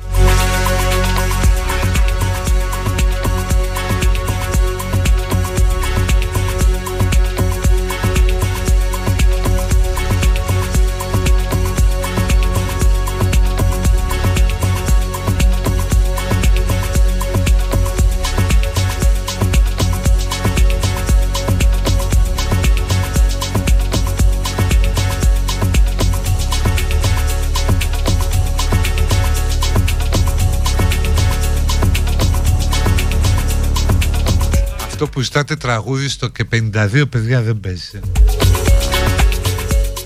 Αυτό 35.01 35.11
που 35.11 35.21
ζητάτε 35.21 35.55
τραγούδι 35.55 36.09
στο 36.09 36.27
και 36.27 36.47
52 36.51 37.03
παιδιά 37.09 37.41
δεν 37.41 37.59
παίζει. 37.59 37.99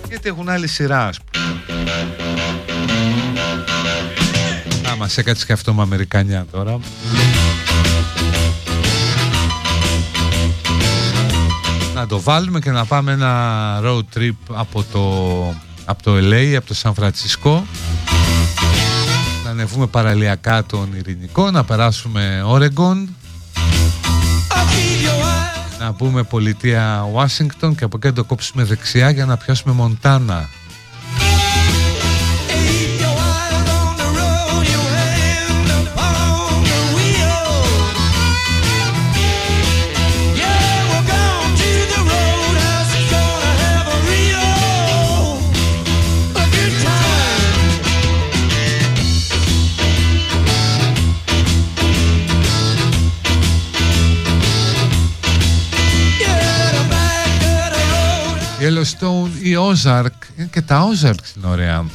Γιατί 0.08 0.30
έχουν 0.30 0.50
άλλη 0.50 0.68
σειρά 0.68 1.08
ας 1.08 1.20
πούμε. 1.20 1.54
Α, 4.92 4.96
μας 4.96 5.18
έκατσε 5.18 5.46
και 5.46 5.54
αυτό 5.54 5.74
με 5.74 5.82
Αμερικανιά 5.82 6.46
τώρα. 6.52 6.80
Να 11.96 12.08
το 12.08 12.22
βάλουμε 12.22 12.60
και 12.60 12.72
να 12.72 12.86
πάμε 12.86 13.12
ένα 13.12 13.80
road 13.84 14.18
trip 14.18 14.36
από 14.48 14.86
το, 14.92 15.04
από 15.86 16.04
το 16.04 16.16
LA, 16.16 16.54
από 16.54 16.68
το 16.68 16.74
Σαν 16.74 16.94
Φρανσισκό 16.94 17.66
να 19.44 19.50
ανεβούμε 19.50 19.88
παραλιακά 19.88 20.64
τον 20.64 20.90
Ειρηνικό, 20.96 21.52
να 21.52 21.64
περάσουμε 21.64 22.44
Oregon 22.48 23.06
να 25.80 25.94
πούμε 25.94 26.24
πολιτεία 26.24 27.08
Ουάσιγκτον 27.14 27.76
και 27.76 27.84
από 27.84 27.98
εκεί 27.98 28.08
να 28.08 28.14
το 28.14 28.24
κόψουμε 28.24 28.64
δεξιά 28.64 29.10
για 29.10 29.26
να 29.26 29.38
πιάσουμε 29.38 29.74
Μοντάνα 29.74 30.50
Yellowstone 58.74 59.30
ή 59.42 59.56
Ozark. 59.58 60.46
Και 60.52 60.62
τα 60.62 60.88
Ozark 60.88 61.38
είναι 61.38 61.48
ωραία. 61.48 61.86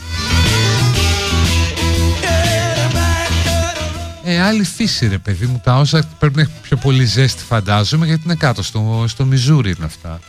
Ε, 4.25 4.41
άλλη 4.41 4.65
φύση 4.65 5.09
ρε 5.09 5.19
παιδί 5.19 5.47
μου. 5.47 5.61
Τα 5.65 5.83
Ozark 5.83 6.09
πρέπει 6.19 6.37
να 6.37 6.43
έχει 6.43 6.51
πιο 6.63 6.77
πολύ 6.77 7.05
ζέστη 7.05 7.43
φαντάζομαι 7.43 8.07
Γιατί 8.07 8.23
είναι 8.25 8.35
κάτω 8.35 8.63
στο, 8.63 9.05
στο 9.09 9.25
Μιζούρι 9.25 9.71
είναι 9.77 9.85
αυτά 9.85 10.21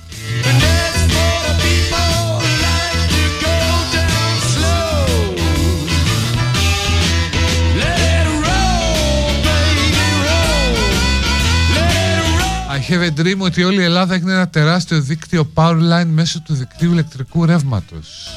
have 12.89 13.03
a 13.03 13.21
dream 13.21 13.39
ότι 13.39 13.63
όλη 13.63 13.81
η 13.81 13.83
Ελλάδα 13.83 14.13
έχει 14.13 14.23
ένα 14.27 14.47
τεράστιο 14.47 15.01
δίκτυο 15.01 15.51
powerline 15.53 16.07
μέσω 16.07 16.41
του 16.41 16.53
δικτύου 16.53 16.91
ηλεκτρικού 16.91 17.45
ρεύματος. 17.45 18.27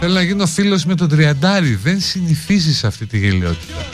Θέλω 0.00 0.12
να 0.12 0.22
γίνω 0.22 0.46
φίλος 0.46 0.84
με 0.84 0.94
τον 0.94 1.08
Τριαντάρη. 1.08 1.74
Δεν 1.74 2.00
συνηθίζεις 2.00 2.84
αυτή 2.84 3.06
τη 3.06 3.18
γελιότητα. 3.18 3.93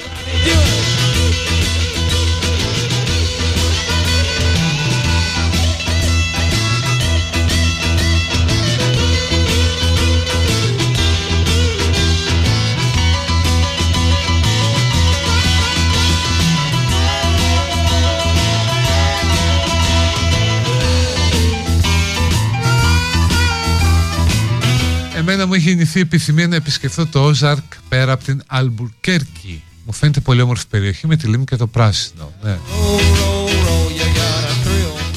Εμένα 25.33 25.47
μου 25.47 25.55
έχει 25.55 25.69
γεννηθεί 25.69 26.01
επιθυμία 26.01 26.49
να 26.49 26.57
επισκεφθώ 26.57 27.07
το 27.07 27.25
Όζαρκ 27.25 27.63
πέρα 27.89 28.13
από 28.13 28.25
την 28.25 28.43
Αλμπουρκέρκη. 28.47 29.63
Μου 29.85 29.93
φαίνεται 29.93 30.21
πολύ 30.21 30.41
όμορφη 30.41 30.65
περιοχή 30.71 31.07
με 31.07 31.17
τη 31.17 31.27
λίμνη 31.27 31.45
και 31.45 31.57
το 31.57 31.67
πράσινο. 31.67 32.33
Ναι. 32.43 32.59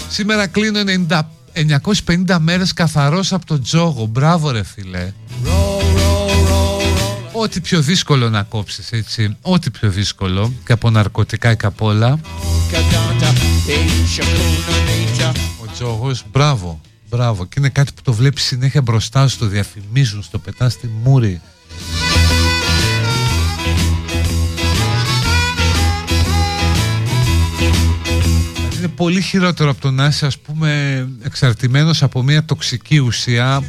Σήμερα 0.09 0.47
κλείνω 0.47 0.79
90, 1.09 1.21
950 2.05 2.37
μέρες 2.39 2.73
καθαρός 2.73 3.33
από 3.33 3.45
τον 3.45 3.63
τζόγο. 3.63 4.05
Μπράβο 4.05 4.51
ρε 4.51 4.63
φίλε. 4.63 5.13
Ό,τι 7.31 7.61
πιο 7.61 7.81
δύσκολο 7.81 8.29
να 8.29 8.43
κόψεις 8.43 8.91
έτσι. 8.91 9.37
Ό,τι 9.41 9.69
πιο 9.71 9.89
δύσκολο. 9.89 10.53
Και 10.65 10.73
από 10.73 10.89
ναρκωτικά 10.89 11.53
και 11.53 11.65
από 11.65 11.85
όλα. 11.85 12.19
Ο 15.61 15.71
τζόγος, 15.73 16.23
μπράβο. 16.31 16.81
Μπράβο. 17.15 17.45
Και 17.45 17.55
είναι 17.57 17.69
κάτι 17.69 17.91
που 17.95 18.01
το 18.01 18.13
βλέπεις 18.13 18.43
συνέχεια 18.43 18.81
μπροστά 18.81 19.27
σου, 19.27 19.37
το 19.37 19.45
διαφημίζουν, 19.45 20.23
στο 20.23 20.39
πετάς 20.39 20.73
στη 20.73 20.89
μούρη. 21.03 21.41
Είναι 28.77 28.87
πολύ 28.87 29.21
χειρότερο 29.21 29.69
από 29.69 29.81
το 29.81 29.91
να 29.91 30.05
είσαι 30.05 30.25
ας 30.25 30.37
πούμε 30.37 31.07
εξαρτημένος 31.23 32.03
από 32.03 32.23
μια 32.23 32.43
τοξική 32.45 32.97
ουσία 32.97 33.63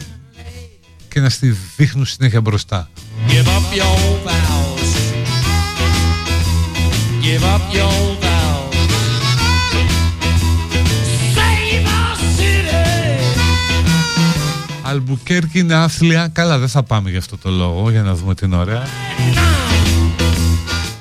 και 1.08 1.20
να 1.20 1.28
στη 1.28 1.56
δείχνουν 1.76 2.06
συνέχεια 2.06 2.40
μπροστά. 2.40 2.90
Give 3.28 3.46
up 3.46 3.76
your 3.78 4.26
vows. 4.26 4.90
Give 7.22 7.44
up 7.54 7.74
your 7.74 8.23
Αλμπουκέρκη 14.94 15.58
είναι 15.58 15.74
άθλια. 15.74 16.28
Καλά, 16.28 16.58
δεν 16.58 16.68
θα 16.68 16.82
πάμε 16.82 17.10
για 17.10 17.18
αυτό 17.18 17.38
το 17.38 17.50
λόγο, 17.50 17.90
για 17.90 18.02
να 18.02 18.14
δούμε 18.14 18.34
την 18.34 18.52
ωραία. 18.52 18.82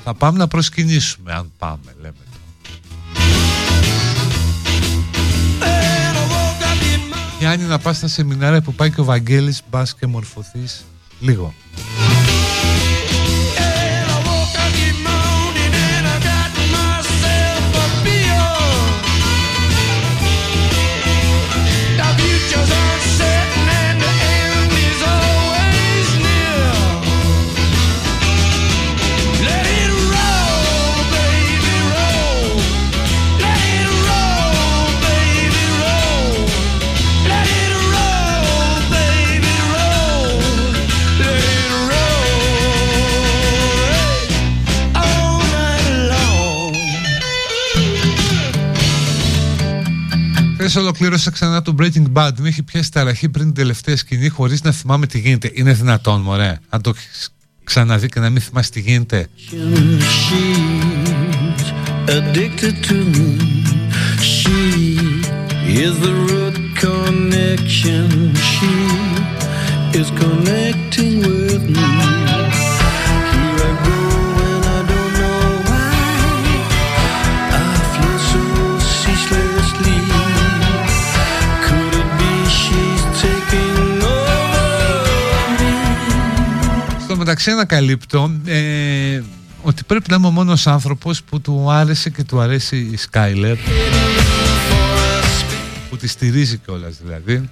Θα 0.04 0.14
πάμε 0.14 0.38
να 0.38 0.48
προσκυνήσουμε, 0.48 1.32
αν 1.32 1.52
πάμε, 1.58 1.94
λέμε. 2.00 2.14
Γιάννη 7.38 7.64
να 7.64 7.78
πας 7.78 7.96
στα 7.96 8.08
σεμινάρια 8.08 8.60
που 8.60 8.74
πάει 8.74 8.90
και 8.90 9.00
ο 9.00 9.04
Βαγγέλης 9.04 9.62
μπας 9.70 9.94
και 9.94 10.06
μορφωθείς 10.06 10.84
λίγο. 11.20 11.54
Χθες 50.64 50.82
ολοκλήρωσα 50.82 51.30
ξανά 51.30 51.62
το 51.62 51.74
Breaking 51.78 52.12
Bad. 52.12 52.30
Με 52.38 52.48
έχει 52.48 52.62
πιάσει 52.62 52.92
ταραχή 52.92 53.28
πριν 53.28 53.44
την 53.44 53.54
τελευταία 53.54 53.96
σκηνή 53.96 54.28
χωρίς 54.28 54.62
να 54.62 54.72
θυμάμαι 54.72 55.06
τι 55.06 55.18
γίνεται. 55.18 55.50
Είναι 55.54 55.72
δυνατόν, 55.72 56.20
μωρέ. 56.20 56.58
Αν 56.68 56.82
το 56.82 56.94
ξαναδεί 57.64 58.08
και 58.08 58.20
να 58.20 58.30
μην 58.30 58.40
θυμάσαι 58.40 58.70
τι 58.70 58.80
γίνεται. 58.80 59.28
Addicted 62.06 62.74
μεταξύ 87.24 87.50
ανακαλύπτω 87.50 88.32
ε, 88.44 89.20
ότι 89.62 89.84
πρέπει 89.84 90.10
να 90.10 90.16
είμαι 90.16 90.26
ο 90.26 90.30
μόνος 90.30 90.66
άνθρωπος 90.66 91.22
που 91.22 91.40
του 91.40 91.70
άρεσε 91.70 92.10
και 92.10 92.24
του 92.24 92.40
αρέσει 92.40 92.76
η 92.76 92.98
Skyler. 93.10 93.56
Που 95.90 95.96
τη 95.96 96.08
στηρίζει 96.08 96.56
κιόλας 96.56 96.96
δηλαδή. 97.02 97.50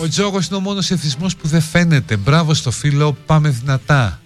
Ο 0.00 0.08
Τζόγος 0.08 0.46
είναι 0.46 0.56
ο 0.56 0.60
μόνος 0.60 0.90
εθισμός 0.90 1.36
που 1.36 1.48
δεν 1.48 1.60
φαίνεται. 1.60 2.16
Μπράβο 2.16 2.54
στο 2.54 2.70
φίλο, 2.70 3.16
πάμε 3.26 3.48
δυνατά. 3.48 4.20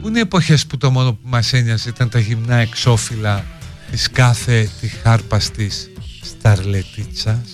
Πού 0.00 0.08
είναι 0.08 0.18
οι 0.18 0.20
εποχές 0.22 0.66
που 0.66 0.76
το 0.76 0.90
μόνο 0.90 1.12
που 1.12 1.28
μας 1.28 1.52
ένοιαζε 1.52 1.88
ήταν 1.88 2.08
τα 2.08 2.18
γυμνά 2.18 2.56
εξώφυλλα; 2.56 3.44
Της 3.94 4.10
κάθε 4.10 4.70
τη 4.80 4.88
χάρπας 4.88 5.50
της 5.50 5.90
σταρλετίτσας. 6.22 7.50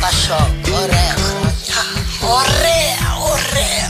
Πασό, 0.00 0.54
ωραία 0.82 1.14
χρονιά, 1.16 1.82
ωραία, 2.20 3.08
ωραία. 3.32 3.88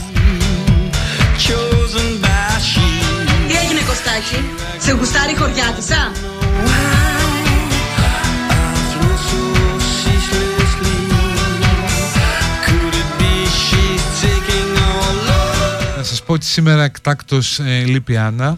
Τι 3.47 3.55
έγινε 3.55 3.81
Κωστάκη, 3.87 4.43
σε 4.77 4.91
γουστάρει 4.91 5.31
η 5.31 5.35
χωριάτισσα 5.35 6.11
πω 16.31 16.37
ότι 16.37 16.45
σήμερα 16.45 16.83
εκτάκτος 16.83 17.59
ε, 17.59 17.83
λείπει 17.85 18.17
Άννα. 18.17 18.57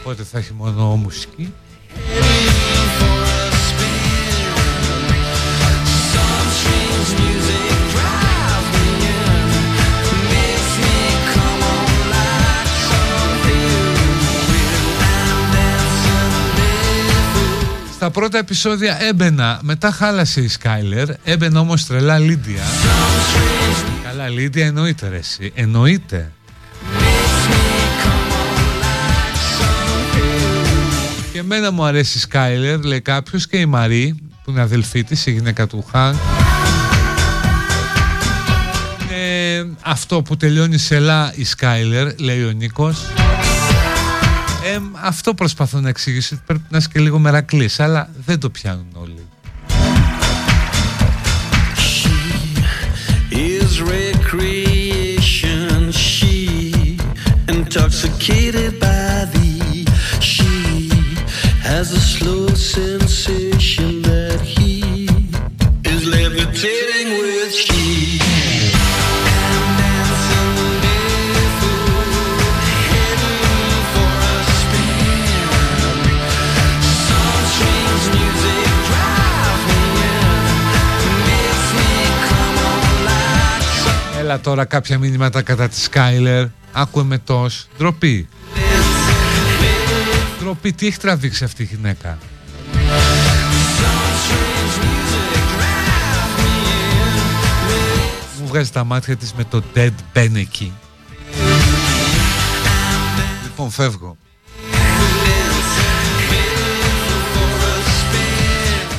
Οπότε 0.00 0.22
θα 0.22 0.38
έχει 0.38 0.52
μόνο 0.52 0.96
μουσική 0.96 1.52
Στα 18.00 18.10
πρώτα 18.10 18.38
επεισόδια 18.38 19.02
έμπαινα, 19.02 19.60
μετά 19.62 19.90
χάλασε 19.90 20.40
η 20.40 20.48
Σκάιλερ, 20.48 21.08
έμπαινα 21.24 21.60
όμως 21.60 21.86
τρελά 21.86 22.18
Λίντια. 22.18 22.62
Καλά 24.04 24.28
Λίντια 24.28 24.66
εννοείται 24.66 25.08
ρε 25.08 25.16
εσύ, 25.16 25.52
εννοείται. 25.54 26.32
Και 31.32 31.38
εμένα 31.38 31.70
μου 31.70 31.84
αρέσει 31.84 32.16
η 32.16 32.20
Σκάιλερ, 32.20 32.84
λέει 32.84 33.00
κάποιος 33.00 33.46
και 33.46 33.56
η 33.56 33.66
Μαρή, 33.66 34.14
που 34.44 34.50
είναι 34.50 34.60
αδελφή 34.60 35.04
της, 35.04 35.26
η 35.26 35.30
γυναίκα 35.30 35.66
του 35.66 35.84
Χάνκ. 35.90 36.16
αυτό 39.80 40.22
που 40.22 40.36
τελειώνει 40.36 40.78
σε 40.78 40.98
λα 40.98 41.32
η 41.34 41.44
Σκάιλερ, 41.44 42.20
λέει 42.20 42.44
ο 42.44 42.50
Νίκος 42.50 42.98
ε, 44.64 44.78
αυτό 45.02 45.34
προσπαθώ 45.34 45.80
να 45.80 45.88
εξηγήσω. 45.88 46.40
Πρέπει 46.46 46.62
να 46.68 46.78
είσαι 46.78 46.88
και 46.92 47.00
λίγο 47.00 47.18
μερακλής, 47.18 47.80
αλλά 47.80 48.08
δεν 48.26 48.38
το 48.40 48.50
πιάνουν 48.50 48.86
όλοι. 48.92 49.28
Έλα 84.30 84.40
τώρα 84.40 84.64
κάποια 84.64 84.98
μήνυματα 84.98 85.42
κατά 85.42 85.68
της 85.68 85.82
Σκάιλερ. 85.82 86.46
Άκουε 86.72 87.02
με 87.02 87.18
τόσ. 87.18 87.68
Ντροπή. 87.78 88.28
Ντροπή. 90.38 90.72
Τι 90.72 90.86
έχει 90.86 90.98
τραβήξει 90.98 91.44
αυτή 91.44 91.62
η 91.62 91.64
γυναίκα; 91.64 92.18
Μου 98.40 98.46
βγάζει 98.46 98.70
τα 98.70 98.84
μάτια 98.84 99.16
της 99.16 99.32
με 99.32 99.44
το 99.44 99.62
Dead 99.74 99.90
Beneki. 100.14 100.70
Λοιπόν 103.42 103.70
φεύγω. 103.70 104.16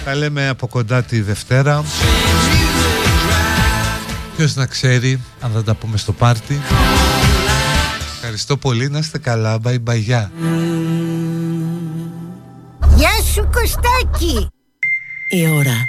Τα 0.05 0.15
λέμε 0.15 0.47
από 0.49 0.67
κοντά 0.67 1.03
τη 1.03 1.21
Δευτέρα. 1.21 1.83
Ποιος 4.35 4.55
να 4.55 4.65
ξέρει 4.65 5.21
αν 5.41 5.51
θα 5.51 5.63
τα 5.63 5.73
πούμε 5.73 5.97
στο 5.97 6.11
πάρτι. 6.11 6.61
Ευχαριστώ 8.13 8.57
πολύ, 8.57 8.89
να 8.89 8.99
είστε 8.99 9.17
καλά. 9.17 9.57
Bye 9.63 9.83
bye, 9.87 9.97
γεια. 9.97 10.31
Γεια 12.95 13.11
σου 13.33 13.49
Κωστάκη. 13.53 14.47
Η 15.29 15.47
ώρα 15.47 15.77